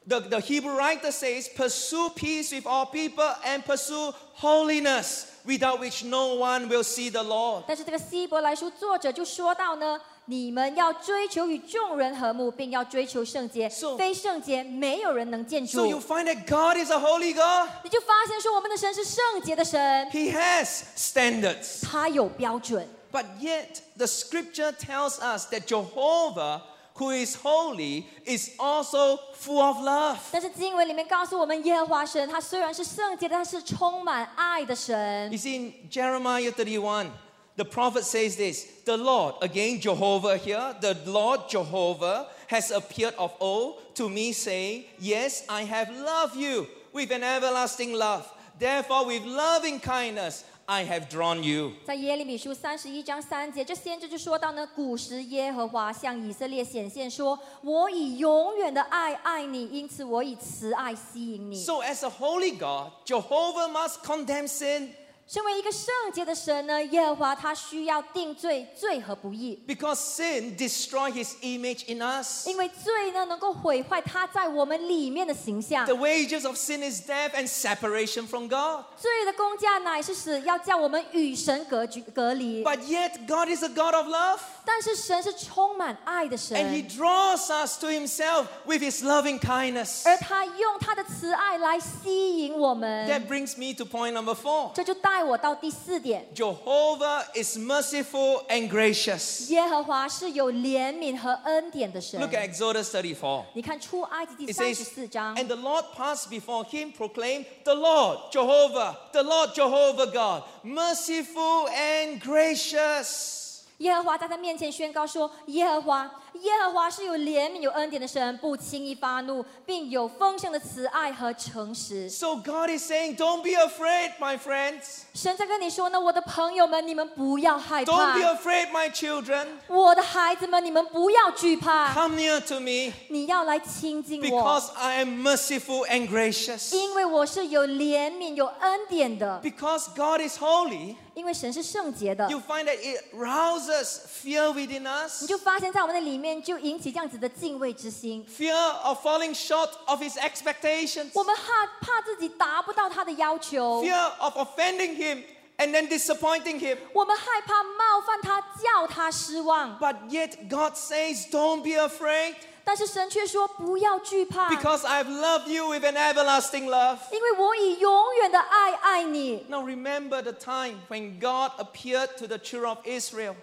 [0.06, 6.04] the, the Hebrew writer says, Pursue peace with all people and pursue holiness, without which
[6.04, 7.64] no one will see the Lord.
[7.68, 16.06] 但是这个希伯来书作者就说到呢， 你们要追求与众人和睦，并要追求圣洁 So- 非圣洁，没有人能见 So you 主。
[16.06, 17.68] find that God is a holy God.
[17.82, 21.82] 你就发现说，我们的神是圣洁的神， He has standards.
[21.84, 22.86] 他有标准。
[23.12, 26.62] But yet, the scripture tells us that Jehovah,
[26.94, 30.18] who is holy, is also full of love.
[30.30, 37.08] 但是经文里面告诉我们，耶和华神他虽然是圣洁的，但是充满爱的神 You。see, in Jeremiah 31,
[37.56, 43.32] the prophet says this The Lord, again Jehovah here, the Lord Jehovah has appeared of
[43.38, 48.26] old to me, saying, Yes, I have loved you with an everlasting love.
[48.58, 51.72] Therefore, with loving kindness, I have drawn you.
[51.84, 64.90] 在耶利米书三十一章三节，这先知就说到呢：古时耶和华向以色列显现说：“我以永远的爱爱你，因此我以慈爱吸引你。” So, as a holy God, Jehovah must condemn sin
[65.26, 72.48] 身为一个圣洁的神呢，耶和华他需要定罪，罪和不义， because sin destroys his image in us.
[72.48, 78.86] 因为罪呢能够毁坏他在我们里面的形象 The。wages of sin is death and separation from God.
[78.96, 82.64] 罪的工价乃是死，要叫我们与神隔绝隔离。
[82.64, 84.40] But yet, God is a God of love.
[84.64, 90.06] 但是神是充满爱的 And He 神， draws us to Himself with His loving kindness.
[90.06, 93.08] 而他用他的慈爱来吸引我们。
[93.08, 99.48] That brings me to point number four 这就带我到第四点： Jehovah is merciful and gracious.
[99.50, 102.20] 耶和华是有怜悯和恩典的神。
[102.20, 103.44] Look at Exodus 34.
[103.54, 108.96] 你看出埃及记 It 三十 says, 四章， And the Lord passed before him, proclaimed, The Lord, Jehovah,
[109.12, 113.43] the Lord, Jehovah God, merciful and gracious.
[113.79, 116.09] 耶和华在他面前宣告说：“耶和华
[116.41, 122.09] 耶和华是有怜悯、有恩典的神，不轻易发怒，并有丰盛的慈爱和诚实。
[122.09, 125.03] So God is saying, Don't be afraid, my friends.
[125.13, 129.47] 神在跟你说呢，我的朋友们，你们不要害怕 Don't be，afraid, my children.
[129.67, 136.73] 我的孩子们，你们不要惧怕，Come near to me 你要来亲近我，because I am merciful and gracious.
[136.73, 142.28] 因为我是有怜悯、有恩典的，Because God is holy, 因为神是圣洁的。
[142.30, 145.26] you find that it rouses fear within 你 us.
[145.26, 148.26] 就发现，在我们的里面就引起这样子的敬畏之心。
[148.38, 151.10] Fear of falling short of his expectations.
[151.14, 155.22] 我们怕怕自己达不到他的要求， Fear of offending him
[155.58, 156.78] and then disappointing him.
[156.92, 159.78] 我们害怕冒犯他，叫他失望。
[159.78, 166.66] But yet God says, Don't be afraid 但是神却说不要惧怕， because I've loved you with an everlasting
[166.68, 166.98] love.
[167.10, 169.46] 因为我以永远的爱爱你。
[169.48, 173.34] Now remember the time when God appeared to the children of Israel.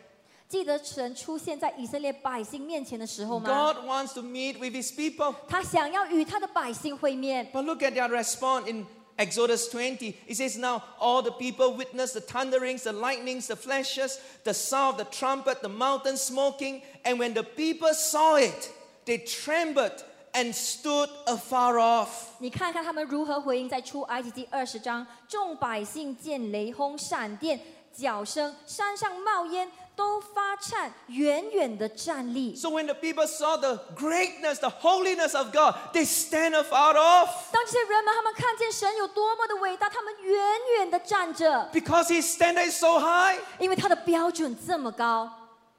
[0.47, 3.49] 记得神出现在以色列百姓面前的时候吗？
[3.49, 5.36] God wants to meet with his people.
[5.49, 7.49] 他想要与他的百姓会面。
[7.51, 8.86] But look at their response in
[9.17, 10.15] Exodus 20.
[10.27, 14.91] It says, Now all the people witnessed the thunderings, the lightnings, the flashes, the sound
[14.93, 16.81] of the trumpet, the mountain smoking.
[17.03, 18.71] And when the people saw it,
[19.04, 22.08] they trembled and stood afar off.
[22.38, 27.60] 你看看他们如何回应，在出埃及记二十章，众百姓见雷轰、闪电、
[27.92, 32.56] 脚声，山上冒烟，都发颤，远远的站立。
[32.56, 40.42] So when the people saw the greatness, the holiness of God, they stand afar off 当这些人们他们看见神有多么的伟大，他们远
[40.78, 43.38] 远的站着，because his standard is so high.
[43.58, 45.30] 因为他的标准这么高。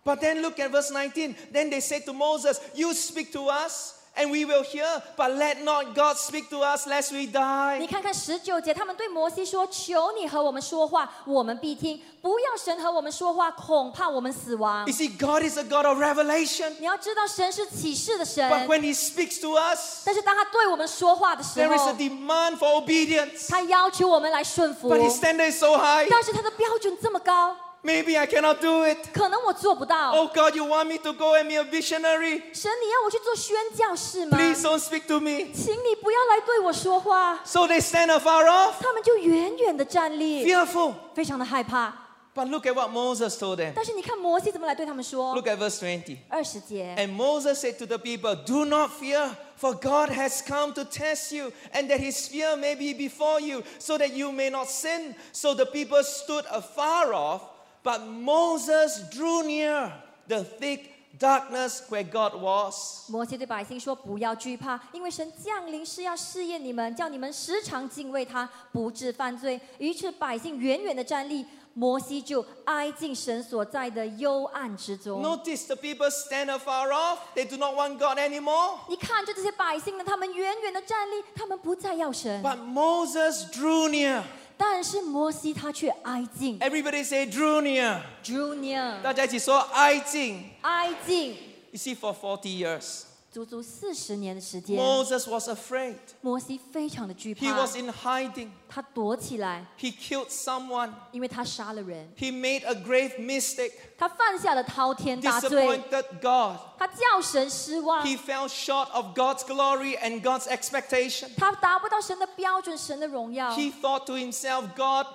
[0.04, 1.34] But then look at verse 19.
[1.52, 5.62] Then they said to Moses, You speak to us, and we will hear, but let
[5.62, 7.86] not God speak to us, lest we 你 die.
[7.86, 16.72] 看看十九节，他们对摩西说：“求你和我们说话，我们必听；不要神和我们说话，恐怕我们死亡 You。see, God is a God of revelation.
[16.78, 23.48] ”你要知道，神是启示的神， But when He speaks to us, 但是当他对我们说话的时 there is 候 a，demand for obedience.
[23.48, 24.88] 他要求我们来顺服。
[24.88, 26.08] But His standard is so high.
[26.10, 28.98] 但是他的标准这么高， Maybe I cannot do it.
[29.14, 30.10] 可能我做不到。
[30.10, 32.42] Oh God, you want me to go and be a visionary?
[32.52, 34.36] 神，你要我去做宣教士吗？
[34.36, 35.52] Please don't speak to me.
[35.54, 37.40] 请你不要来对我说话。
[37.44, 40.94] So they stand afar off, 他们就远远的站立， fearful.
[41.14, 42.06] 非常的害怕。
[42.34, 43.72] But look at what Moses told them.
[43.74, 46.18] 但是你看摩西怎么来对他们说 Look？at verse 20.
[46.28, 50.84] 二十节， And Moses said to the people, Do not fear, for God has come to
[50.84, 54.68] test you, and that his fear may be before you, so that you may not
[54.68, 55.14] sin.
[55.32, 57.42] So the people stood afar off,
[57.82, 59.92] but Moses drew near
[60.26, 60.80] the thick
[61.18, 63.10] darkness where God was.
[63.10, 75.20] 摩西对百姓说：“不要惧怕，因为神降临是要试验你们，叫你们时常敬畏他，不致犯罪。”于是百姓远远的站立，摩西就挨进神所在的幽暗之中。
[75.22, 78.78] Notice the people stand afar off, they do not want God anymore.
[78.88, 84.22] 你看着这些百姓呢，他们远远的站立，他们不再要神， But Moses drew near.
[84.57, 90.43] 但是摩西他却挨近 Everybody say, drew near.，drew near，大家一起说，挨近。
[90.61, 91.35] 挨近
[91.71, 95.96] ，You see, for forty years, 足足四十年的时间， Moses was afraid.
[96.22, 98.48] 摩西非常的惧 He 怕， was in hiding.
[98.70, 100.90] 他躲起来， He killed someone.
[101.12, 106.58] 因为他杀了人， He made a grave mistake, 他犯下了滔天大罪， disappointed God.
[106.78, 111.28] 他叫神失望， He fell short of God's glory and God's expectation.
[111.36, 115.06] 他达不到神的标准，神的荣耀， He thought to himself, God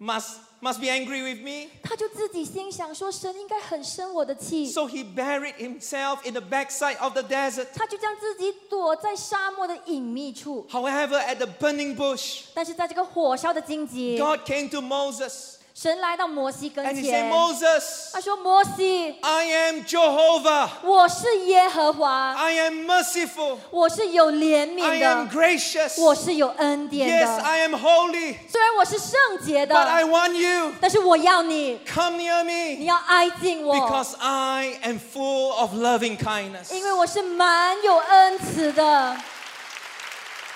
[0.00, 1.68] must, must be angry with me.
[1.82, 7.68] 他就自己心想说，神应该很生我的气， So he buried himself in the backside of the desert.
[7.74, 10.66] 他就将自己躲在沙漠的隐秘处。
[10.70, 17.30] However, at the burning bush, 但是在这个火烧的荆棘， God came to Moses 神来到摩西跟 and he said, 前，
[17.30, 20.68] Moses, 他说：“摩西， I am Jehovah.
[20.82, 23.58] 我是耶和华， I am merciful.
[23.70, 26.00] 我是有怜 I 悯 am 的， gracious.
[26.00, 27.42] 我是有恩典 Yes, 的。
[27.42, 28.36] I am holy.
[28.50, 30.72] 虽然我是圣洁 But I 的， want you.
[30.80, 36.72] 但是我要你， Come near 你 me 要挨近我， because I am full of loving kindness.
[36.74, 39.14] 因为我是满有恩慈的。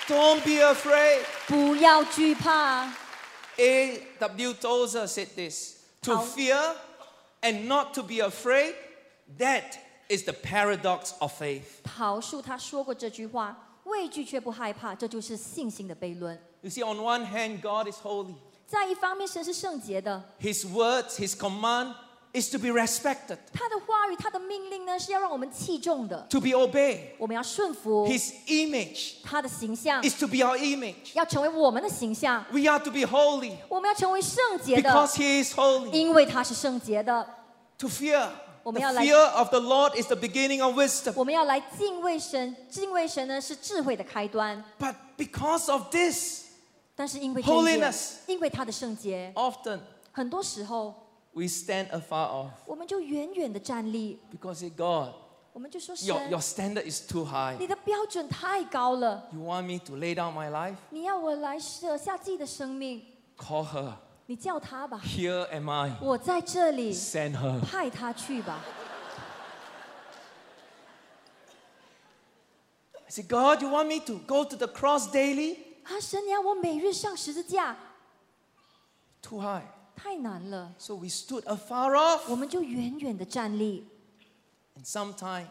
[0.07, 1.19] Don't be afraid.
[1.45, 2.91] 不要惧怕。
[3.58, 4.52] A.W.
[4.54, 6.58] Tozer said this To fear
[7.42, 8.74] and not to be afraid,
[9.38, 11.82] that is the paradox of faith.
[11.82, 16.38] 陶恕他说过这句话：畏惧却不害怕，这就是信心的悖论。
[16.62, 18.34] You see, on one hand, God is holy.
[18.66, 20.22] 在一方面，神是圣洁的。
[20.40, 21.94] His words, His command
[22.35, 26.99] is to be respected, 他的话语、他的命令呢，是要让我们器重的， to be obeyed.
[27.17, 28.07] 我们要顺服。
[28.07, 31.11] His image 他的形象 is to be our image.
[31.13, 35.91] 要成为我们的形象， We are to be holy 我们要成为圣洁的 because，He is holy.
[35.91, 37.27] 因为他是圣洁的。
[37.79, 38.29] To fear
[38.63, 41.13] 我们要来 fear of the Lord is the beginning of wisdom.
[41.15, 44.63] 我们要来敬畏神，敬畏神呢是智慧的开端。
[44.79, 46.45] But because of this,
[46.95, 49.79] 但是因为这一点 Holiness 因为他的圣洁， often
[50.11, 50.93] 很多时候
[51.35, 55.13] we stand afar off 我们就远远的站立， because say, God,
[55.53, 57.57] 我们就说 your, your 神， standard is too high.
[57.59, 60.75] 你的标准太高了， You want me to lay down my life?
[60.89, 63.05] 你要我来舍下自己的生命，
[63.37, 63.93] Call her.
[64.27, 65.97] 你叫他吧， Here am I.
[66.01, 67.59] 我在这里， Send her.
[67.61, 68.61] 派他去吧。
[73.07, 75.57] I say, God, you want me to go to the cross daily?
[75.83, 77.75] 啊，神，你要我每日上十字架，
[79.21, 79.65] Too high.
[79.95, 82.21] 太难了， So we stood afar off.
[82.27, 83.87] 我们就远远的站立。
[84.77, 85.47] And sometimes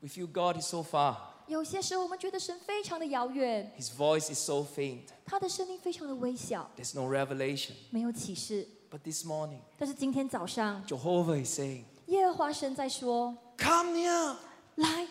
[0.00, 1.16] we feel God is so far.
[1.48, 5.02] 有些时候，我们觉得神非常的遥远， His voice is so faint.
[5.26, 7.72] 他的声音非常的微小， There's no revelation.
[7.90, 8.66] 没有启示。
[8.90, 14.36] But this morning, 但是今天早上， Jehovah is saying, 耶和华神在说 Come near.
[14.76, 15.08] 来，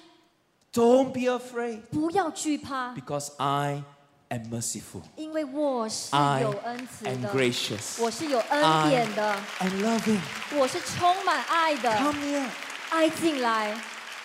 [0.74, 3.84] Don't be afraid 不要惧怕， because I
[4.30, 5.02] am merciful.
[5.16, 8.02] 因为我是 I 有恩慈 am 的， gracious.
[8.02, 10.20] 我是有恩典的， and loving.
[10.58, 11.92] 我是充满爱的。
[11.98, 12.50] Come near.
[12.90, 13.74] 爱进来，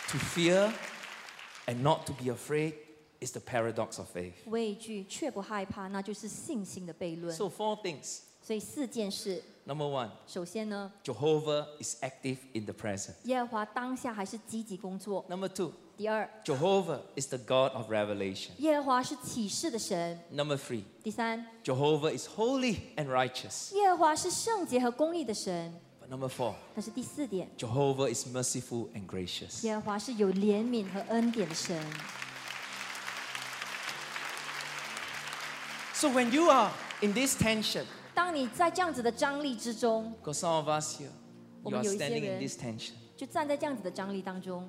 [0.08, 0.72] To fear
[1.66, 2.74] and not to be afraid
[3.20, 4.32] is the paradox of faith.
[4.46, 7.34] 畏惧却不害怕，那就是信心的悖论。
[7.34, 8.20] So, four things.
[8.42, 13.14] 所以四件事， Number one, 首先呢， Jehovah is active in the present.
[13.24, 15.24] 耶和华当下还是积极工作。
[15.28, 18.50] Number two, 第二， Jehovah is the God of revelation.
[18.58, 20.20] 耶和华是启示的神。
[20.30, 23.74] Number three, 第三， Jehovah is holy and righteous.
[23.74, 25.72] 耶和华是圣洁和公义的神。
[26.02, 29.64] But number four, 但是第四点， Jehovah is merciful and gracious.
[29.64, 31.80] 耶和华是有怜悯和恩典的神。
[35.94, 36.70] So when you are
[37.00, 37.84] in this tension,
[38.14, 41.14] 当你在这样子的张力之中， because some of us here, you are
[41.62, 42.40] 我们有一些 standing in 人。
[42.40, 42.92] this tension.
[43.16, 44.68] 就站在这样子的张力当中，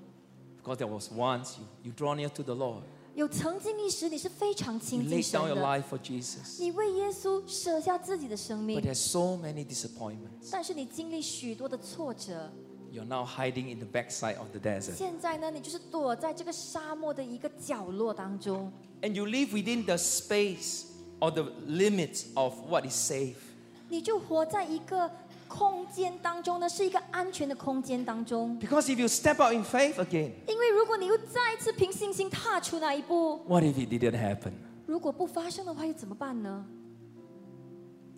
[0.61, 2.84] Because there was once you, you draw near to the Lord.
[3.15, 6.59] 有曾经一时你是非常 You 亲 laid 近 down 神 your 的， life for Jesus.
[6.59, 10.49] 你为耶稣舍下自己的生 But 命， there's so many disappointments.
[10.51, 12.51] 但是你经历许多的挫折，
[12.93, 14.95] You're now hiding in the backside of the desert.
[14.95, 20.84] 现在呢，你就是躲在这个沙漠的一个角落当中， And you live within the space
[21.20, 23.36] or the limits of what is safe.
[23.89, 25.09] 你就活在一个
[25.51, 28.57] 空间当中呢，是一个安全的空间当中。
[28.59, 34.51] Because if you step out in faith again, 因为如果你又再次凭信心踏出那一步， what if it didn't happen?
[34.86, 36.65] 如果不发生的话，又怎么办呢？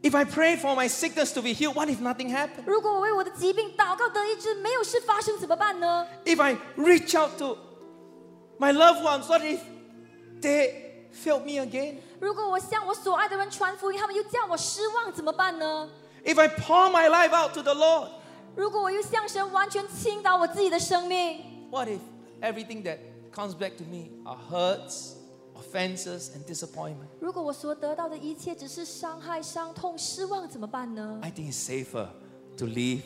[0.01, 2.63] If I pray for my sickness to be healed, what if nothing happened?
[2.65, 6.07] 如果我为我的疾病祷告得医治，没有事发生怎么办呢？
[6.23, 7.57] If I reach out to
[8.57, 9.59] my loved ones, what if
[10.41, 10.73] they
[11.11, 11.95] failed me again?
[12.21, 15.89] 如果我向我所爱的人传福音，他们又叫我失望，怎么办呢？
[16.23, 18.09] If I pour my life out to the Lord,
[18.55, 21.99] 如果我又向神完全倾倒我自己的生命， what if
[22.41, 22.97] everything that
[23.31, 25.13] comes back to me are hurts,
[25.55, 27.07] offenses, and disappointment?
[27.19, 31.19] 如果我所得到的一切只是伤害、伤痛、失望，怎么办呢？
[31.21, 32.07] I think it's safer
[32.57, 33.01] to live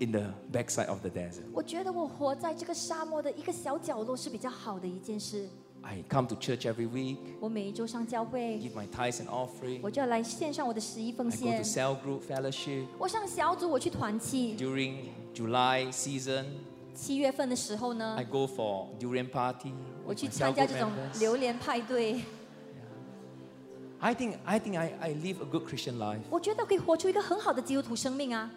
[0.00, 1.44] in the backside of the desert.
[1.52, 5.48] 我觉得我活在这个沙漠的一个小角落是比较好的一件事。
[5.82, 9.80] I come to church every week, 我每一周上教会， give my tithes and offering.
[9.82, 14.56] 我就要来献上我的十一奉 I go 献 to。cell group fellowship 我上小组，我去团契。
[14.56, 16.44] during July season.
[16.94, 19.72] 七月份的时候呢 I，go for durian party
[20.06, 21.20] 我 with 去 my 参 cell 加 group 这种 members.
[21.20, 22.20] 榴莲派对。
[24.00, 26.20] I think I think I, I live a good Christian life.
[26.30, 28.50] 我觉得可以活出一个很好的基督徒生命啊。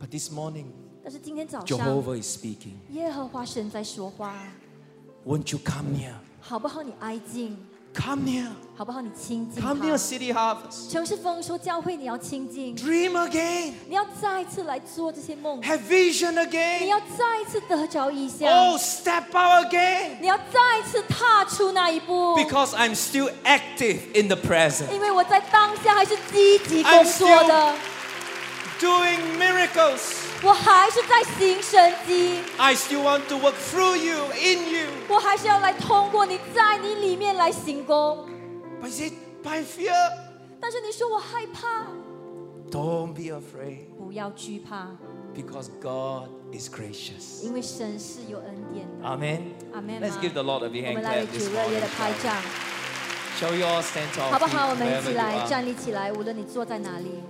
[0.00, 0.66] But this morning,
[1.02, 2.74] 但是今天早上， Jehovah is speaking.
[2.90, 4.34] 耶和华神在说话，
[5.24, 6.14] Won't you come near?
[6.48, 6.82] 好不好？
[6.82, 7.56] 你挨近，
[7.94, 8.48] Come near.
[8.76, 9.00] 好不好？
[9.00, 9.96] 你亲近 Come near 他。
[9.96, 10.90] City Harvest.
[10.90, 13.72] 城市丰收教会，你要亲近， Dream again.
[13.88, 16.86] 你要再一次来做这些梦， Have vision 你 again.
[16.86, 20.16] 要再一次得着意象， Oh, step out again.
[20.20, 22.36] 你要再一次踏出那一步。
[22.36, 24.90] Because I'm still active in the present.
[24.92, 27.74] 因为我在当下还是积极工 I'm 作 still- 的，
[28.80, 30.00] Doing miracles.
[30.42, 34.86] 我还是在行神迹， I still want to work through you, in you.
[35.08, 38.26] 我还是要来通过你，在你里面来行功。
[38.82, 39.94] But is it by fear?
[40.60, 41.86] 但是你说我害怕，
[42.70, 43.86] Don't be afraid.
[43.96, 44.88] 不要惧怕，
[45.34, 47.42] Because God is gracious.
[47.42, 49.06] 因为神是有恩典的。
[49.06, 49.40] Amen.
[49.72, 51.90] 阿门 Let's give the Lord a big 我 hand 们来为 clap this 主热烈的 morning.
[51.96, 52.36] 拍掌，
[53.40, 54.68] Shall we all stand to our 好不 feet 好？
[54.70, 55.48] 我们一 wherever 起 you 来 are?
[55.48, 57.22] 站立起来，无论你坐在哪里。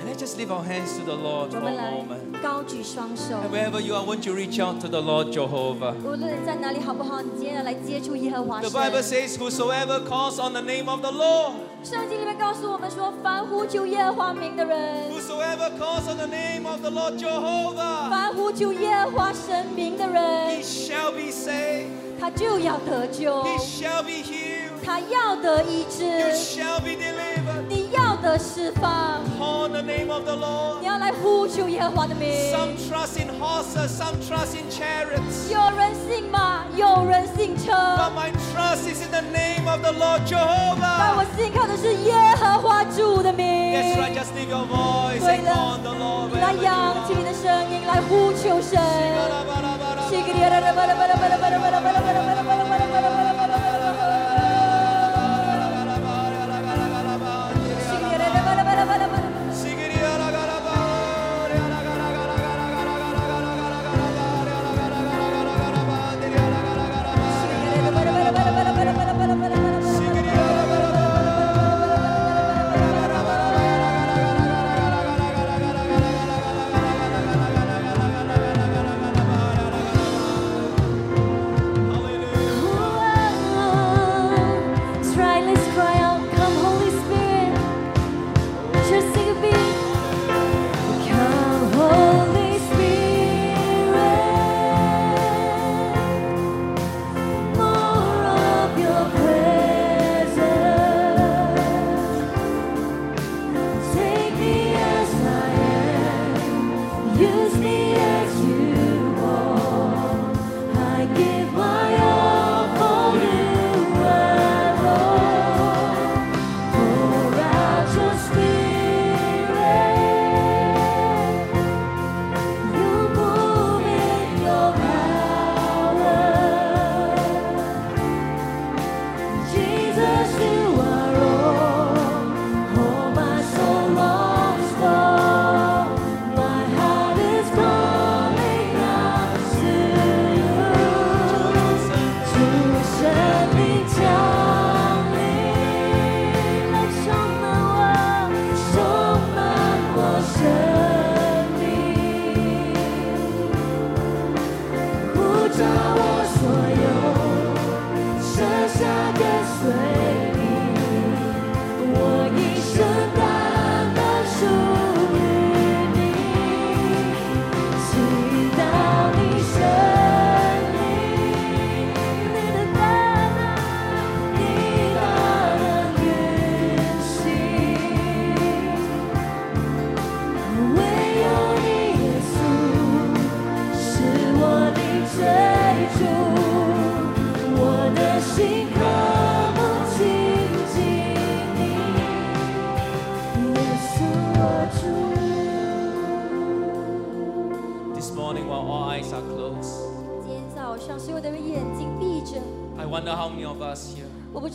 [0.00, 2.42] And let's just lift our hands to the Lord 我 for 们 a 来 moment.
[2.42, 3.34] 高举双手。
[3.36, 5.92] And wherever you are, won't you reach out to the Lord Jehovah?
[6.02, 7.20] 无论你在哪里，好不好？
[7.20, 9.28] 你今天来接触耶和华 The Bible 神。
[9.28, 11.52] says, Whosoever calls on the name of the Lord,
[11.84, 21.30] 圣经里面告诉我们说，凡呼求耶和华名的人， whosoever calls on the name of the Lord Jehovah, 凡呼求耶和华神名的 he 人， shall be
[21.30, 26.04] saved, 他就要得救， he shall be healed, 他要得医 you 治，
[26.34, 27.66] shall be delivered.
[27.68, 27.93] 你要
[28.24, 29.20] 得释放。
[29.38, 30.80] Call on the name of the Lord.
[30.80, 32.30] 你要来呼求耶和华的名。
[32.52, 35.50] Some trust in horses, some trust in chariots.
[35.50, 41.16] 有人信马，有人信车， But my trust is in the name of the Lord 但 Jehovah.
[41.16, 43.46] 我信靠的是耶和华主的名。
[43.74, 46.30] That's right, just lift your voice 对 and 的 call on the Lord.
[46.32, 47.18] 你来 wherever you 扬起 are.
[47.18, 48.78] 你的声音，来呼求神。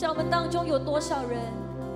[0.00, 1.40] 知道我们当中有多少人，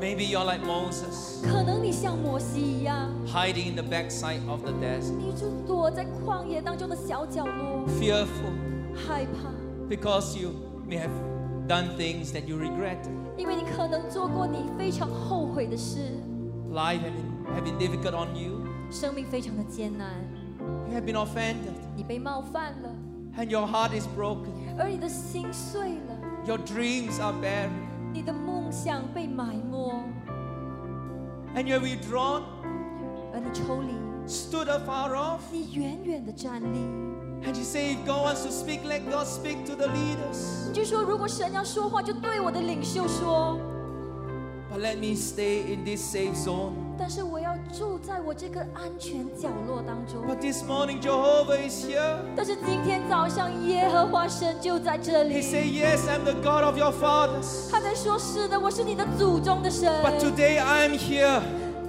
[0.01, 8.53] Maybe you're like Moses, 可能你像摩西一样， hiding in the backside of the desert, 你就躲在旷野当中的小角落， fearful
[8.95, 9.51] 害怕，
[9.89, 10.51] because you
[10.89, 11.11] may have
[11.68, 12.99] done things that you regret.
[13.37, 15.99] 因为你可能做过你非常后悔的事，
[16.72, 18.61] Life have been, have been difficult on you.
[18.91, 20.09] 生命非常的艰难，
[20.89, 22.89] You have been offended, 你被冒犯了，
[23.39, 24.51] and your heart is broken.
[24.78, 26.16] 而你的心碎了，
[26.47, 27.84] Your dreams are buried,
[28.14, 30.05] 你的梦想被埋没，
[31.55, 32.43] and you're withdrawn,
[33.33, 33.93] 而你抽离，
[34.26, 36.78] stood afar off, 你远远的站立。
[37.43, 40.68] and you say, if God wants to speak, let God speak to the leaders.
[40.68, 43.59] 你就说，如果神要说话，就对我的领袖说。
[44.70, 46.74] But let me stay in this safe zone.
[46.98, 50.26] 但是我要住在我这个安全角落当中。
[50.28, 52.18] But this morning, Jehovah is here.
[52.36, 55.43] 但是今天早上，耶和华神就在这里 He。
[55.43, 57.70] said, Yes, I'm the God of your fathers.
[57.72, 59.91] 他在说：“是的，我是你的祖宗的神。
[60.04, 61.41] But today I am here.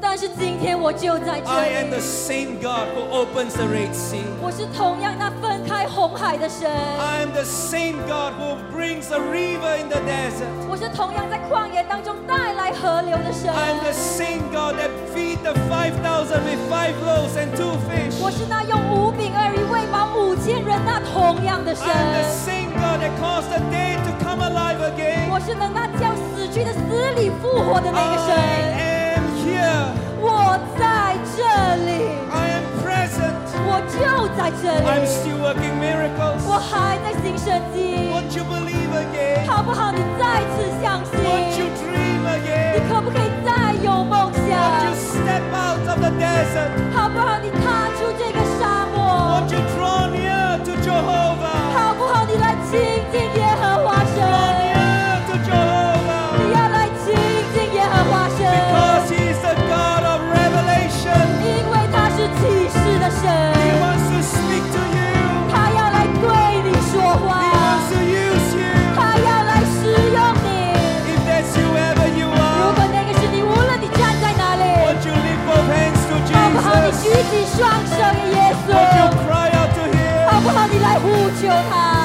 [0.03, 2.03] 但是今天我就在 I 这 am the 里。
[2.03, 4.25] same God who opens the Red Sea.
[4.41, 6.67] 我是同样那分开红海的神。
[6.67, 10.49] I am the same God who brings a river in the desert.
[10.67, 13.53] 我是同样在旷野当中带来河流的神。
[13.53, 18.17] I am the same God that feed the 5,000 with five loaves and two fish.
[18.19, 25.29] 我是那用五饼二鱼喂饱五千人那同样的神 I。am the same God that caused the dead to come alive again.
[25.29, 28.33] 我是能那叫死去的死里复活的那个神。
[28.33, 28.94] I am
[29.55, 29.87] here.
[30.19, 31.41] 我在 这
[31.87, 33.33] 里， I am present.
[33.63, 36.41] 我就在这 I'm 里， still working miracles.
[36.45, 39.47] 我还在行神迹， Won't you believe again?
[39.49, 39.91] 好不好？
[39.91, 42.87] 你再次相 Won't you 信， dream 你 again?
[42.89, 44.93] 可不可以再有梦 Won't you 想？
[44.93, 46.69] step out of the desert?
[46.93, 47.39] 好不好？
[47.41, 51.34] 你踏出这个沙漠 Won't，you draw near to Jehovah?
[81.62, 81.95] 他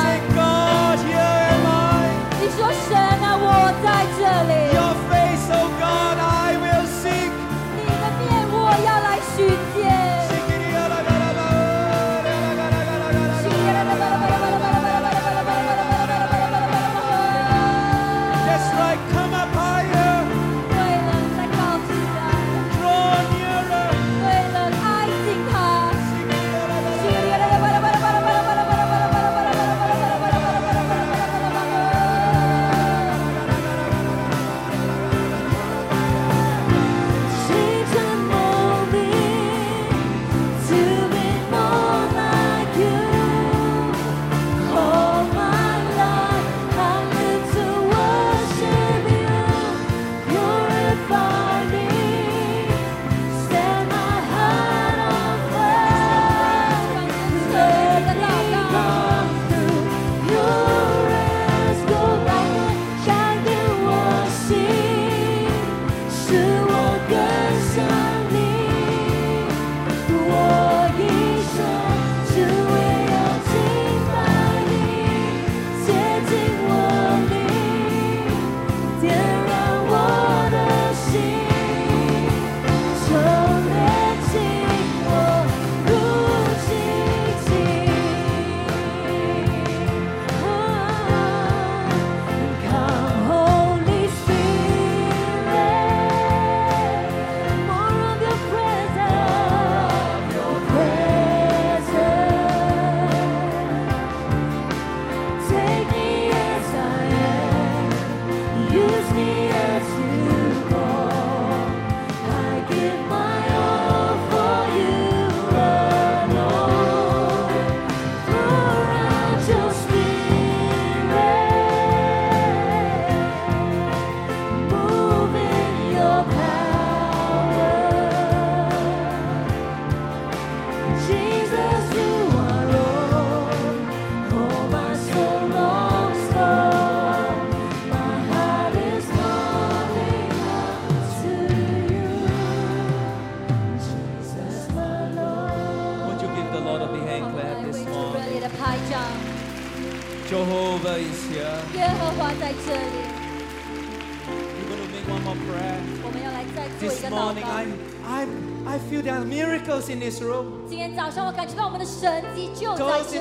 [159.81, 160.61] Those in this room.
[160.69, 160.95] Those in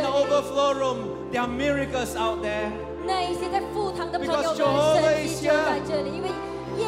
[0.03, 2.71] the overflow room, there are miracles out there.
[3.07, 5.57] 那一些在副堂的朋友 Because 们，Jehovah is here.
[6.77, 6.85] If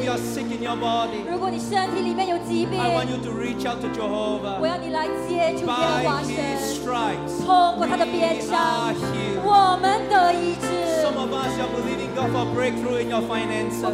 [0.00, 0.10] 里 you。
[0.10, 4.66] are sick in your body, 如果你身体里面有疾病，I want you to reach out to Jehovah.
[4.66, 9.44] 要你来接触耶和 By 华 His 神，stripes, 通过他的鞭 we 伤 are，healed.
[9.44, 10.66] 我们得医治。
[11.04, 13.84] Some of us are believing God for breakthrough in your finances.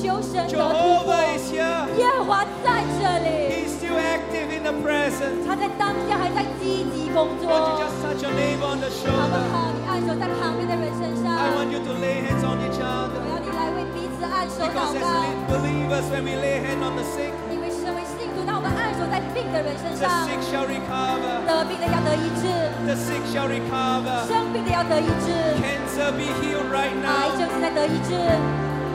[0.00, 1.84] 求神得突 Jehovah 破， is here.
[1.98, 5.44] 耶和华在这里， He's still active in the present.
[5.46, 7.50] 他在当下还在积极工作。
[7.50, 9.42] Won't you just touch your neighbor on the 好不 shoulder?
[9.52, 9.54] 好？
[9.74, 13.20] 你按手在旁边的人身上， I want you to lay hands on each 我 other.
[13.26, 15.06] 要你来为彼此按手祷 Because 告。
[15.06, 21.46] as believers, when we lay hands on the sick, 因为身为信徒，当我们按手在病的人身 the 上， sick shall recover.
[21.46, 22.44] 得病的要得医治，
[22.86, 24.26] The sick shall recover.
[24.26, 25.30] 生病的要得医治，
[25.62, 27.38] Cancer be healed right 癌 now.
[27.38, 28.14] 症现在得医治，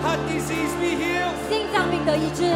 [0.07, 1.35] Heart disease be healed.
[1.51, 2.47] 心脏病得医治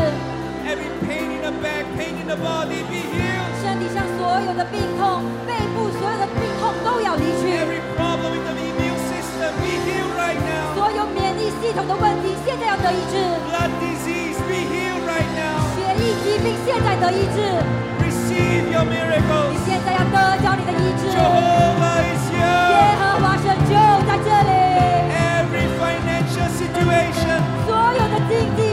[0.71, 3.51] ，Every pain in the back, pain in the body be healed.
[3.59, 10.79] 身体上所有的病痛，背部所有的病痛都要离去，Every problem with the immune system be healed right now.
[10.79, 13.19] 所有免疫系统的问题现在要得医治
[13.51, 15.59] ，Blood disease be healed right now.
[15.75, 17.43] 血液疾病现在得医治
[17.99, 19.51] ，Receive your miracles.
[19.51, 21.11] 你现在要得着你的医治。
[21.19, 22.95] Jehovah is 耶 here.
[22.95, 23.75] 和华神就
[24.07, 24.60] 在这里
[27.67, 28.70] 所有的经济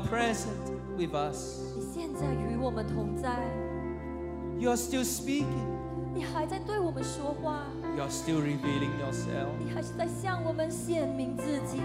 [0.08, 1.60] present with us.
[1.76, 3.36] 你现在与我们同在，
[4.58, 5.76] You are still speaking.
[6.14, 9.48] 你还在对我们说话， You are still revealing yourself.
[9.58, 11.82] 你还是在向我们显明自己。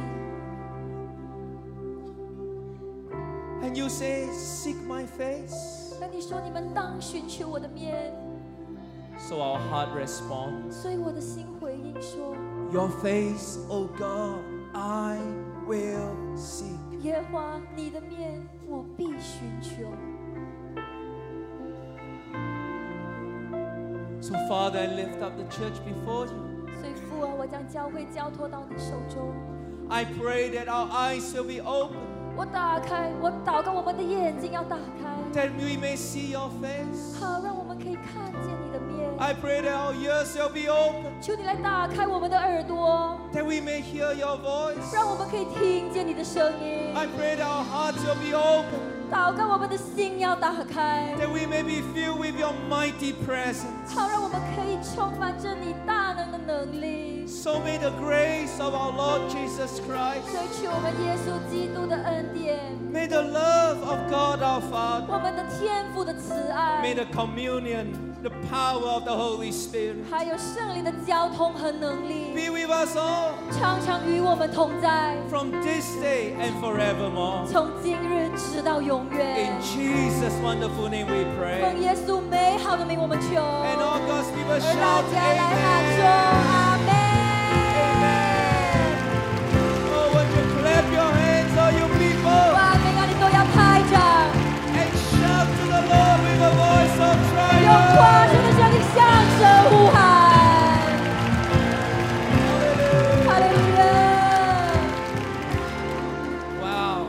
[3.61, 5.95] And you say, Seek my face.
[5.99, 8.11] 那你说你们当寻求我的面，
[9.19, 12.35] So our heart responds, 所以我的心回应说：
[12.71, 14.39] Your face, O God,
[14.73, 15.19] I
[15.67, 16.74] will seek.
[17.02, 19.84] 耶和华，你的面我必寻求。
[24.20, 26.32] So, Father, I lift up the church before you.
[26.80, 29.32] 所以父啊，我将教会交托到你手中。
[29.88, 31.96] I pray that our eyes will be open,
[32.36, 37.20] 我打开，我祷告，我们的眼睛要打开，that we may see your face.
[37.20, 38.25] 好让我们可以看。
[39.19, 44.93] I pray that our ears will be open, 求你来打开我们的耳朵， that we may hear your voice.
[44.93, 46.95] 让我们可以听见你的声音。
[46.95, 48.65] I pray that our hearts will be open,
[49.11, 53.93] 祷告，我们的心要打开， that we may be filled with your mighty presence.
[53.93, 57.27] 好让我们可以充满着你大能的能力。
[57.27, 62.59] So may the grace of our Lord Jesus Christ, 追求我们耶稣基督的恩典，
[62.91, 67.93] may the love of God our Father, 我们的天父的慈爱 may，the communion,
[68.28, 77.46] The power of the Holy Spirit 还有圣灵的交通和能力，be with us all 常常与我们同在，from this day and forevermore.
[77.46, 79.52] 从今日直到永 In 远。
[79.62, 81.78] Jesus' wonderful name we 奉 pray.
[81.78, 83.36] 耶稣美好的名，我们求。
[83.36, 86.65] And all God's people shout Amen.
[97.75, 98.31] 用夸 triumph.
[98.31, 98.97] 张的声音向
[99.37, 99.39] 神
[99.69, 99.97] 呼喊。
[103.25, 103.81] 哈利路亚！
[106.61, 106.99] Wow.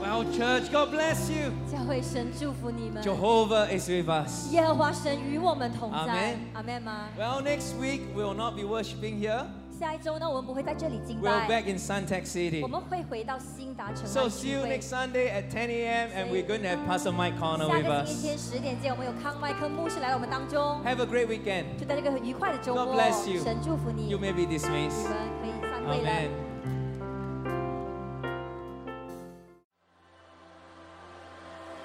[0.00, 1.52] Well, church, God bless you.
[1.70, 3.02] 教会神祝福你们。
[3.02, 4.50] Jehovah is with us.
[4.52, 6.36] 耶和华神与我们同在 Amen。
[6.54, 7.08] 阿门吗？
[7.18, 9.46] Well, next week we will not be worshiping here.
[9.81, 12.61] 下一周呢，我们不会在这里敬 We're 拜，back in Suntec City.
[12.61, 14.91] 我们会回到新达城 So see you next。
[14.91, 16.09] Sunday at 10 a.m.
[16.15, 20.79] and we're going to have Pastor Mike Connor with 个星期天十点见，我们有康麦克牧师来到我们当中。
[20.85, 21.79] Have a great weekend.
[21.79, 23.43] 就在这个愉快的周 God 末，bless you.
[23.43, 25.09] 神祝福你，You may be dismissed.
[25.09, 26.11] 们可以散会了。
[26.11, 26.29] Amen.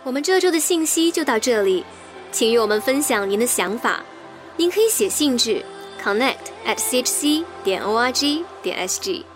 [0.05, 1.83] 我们这周的信息就到这里，
[2.31, 4.05] 请与我们分享您的想法。
[4.59, 5.65] 您可以写信至
[6.03, 9.36] connect at chc 点 org 点 sg。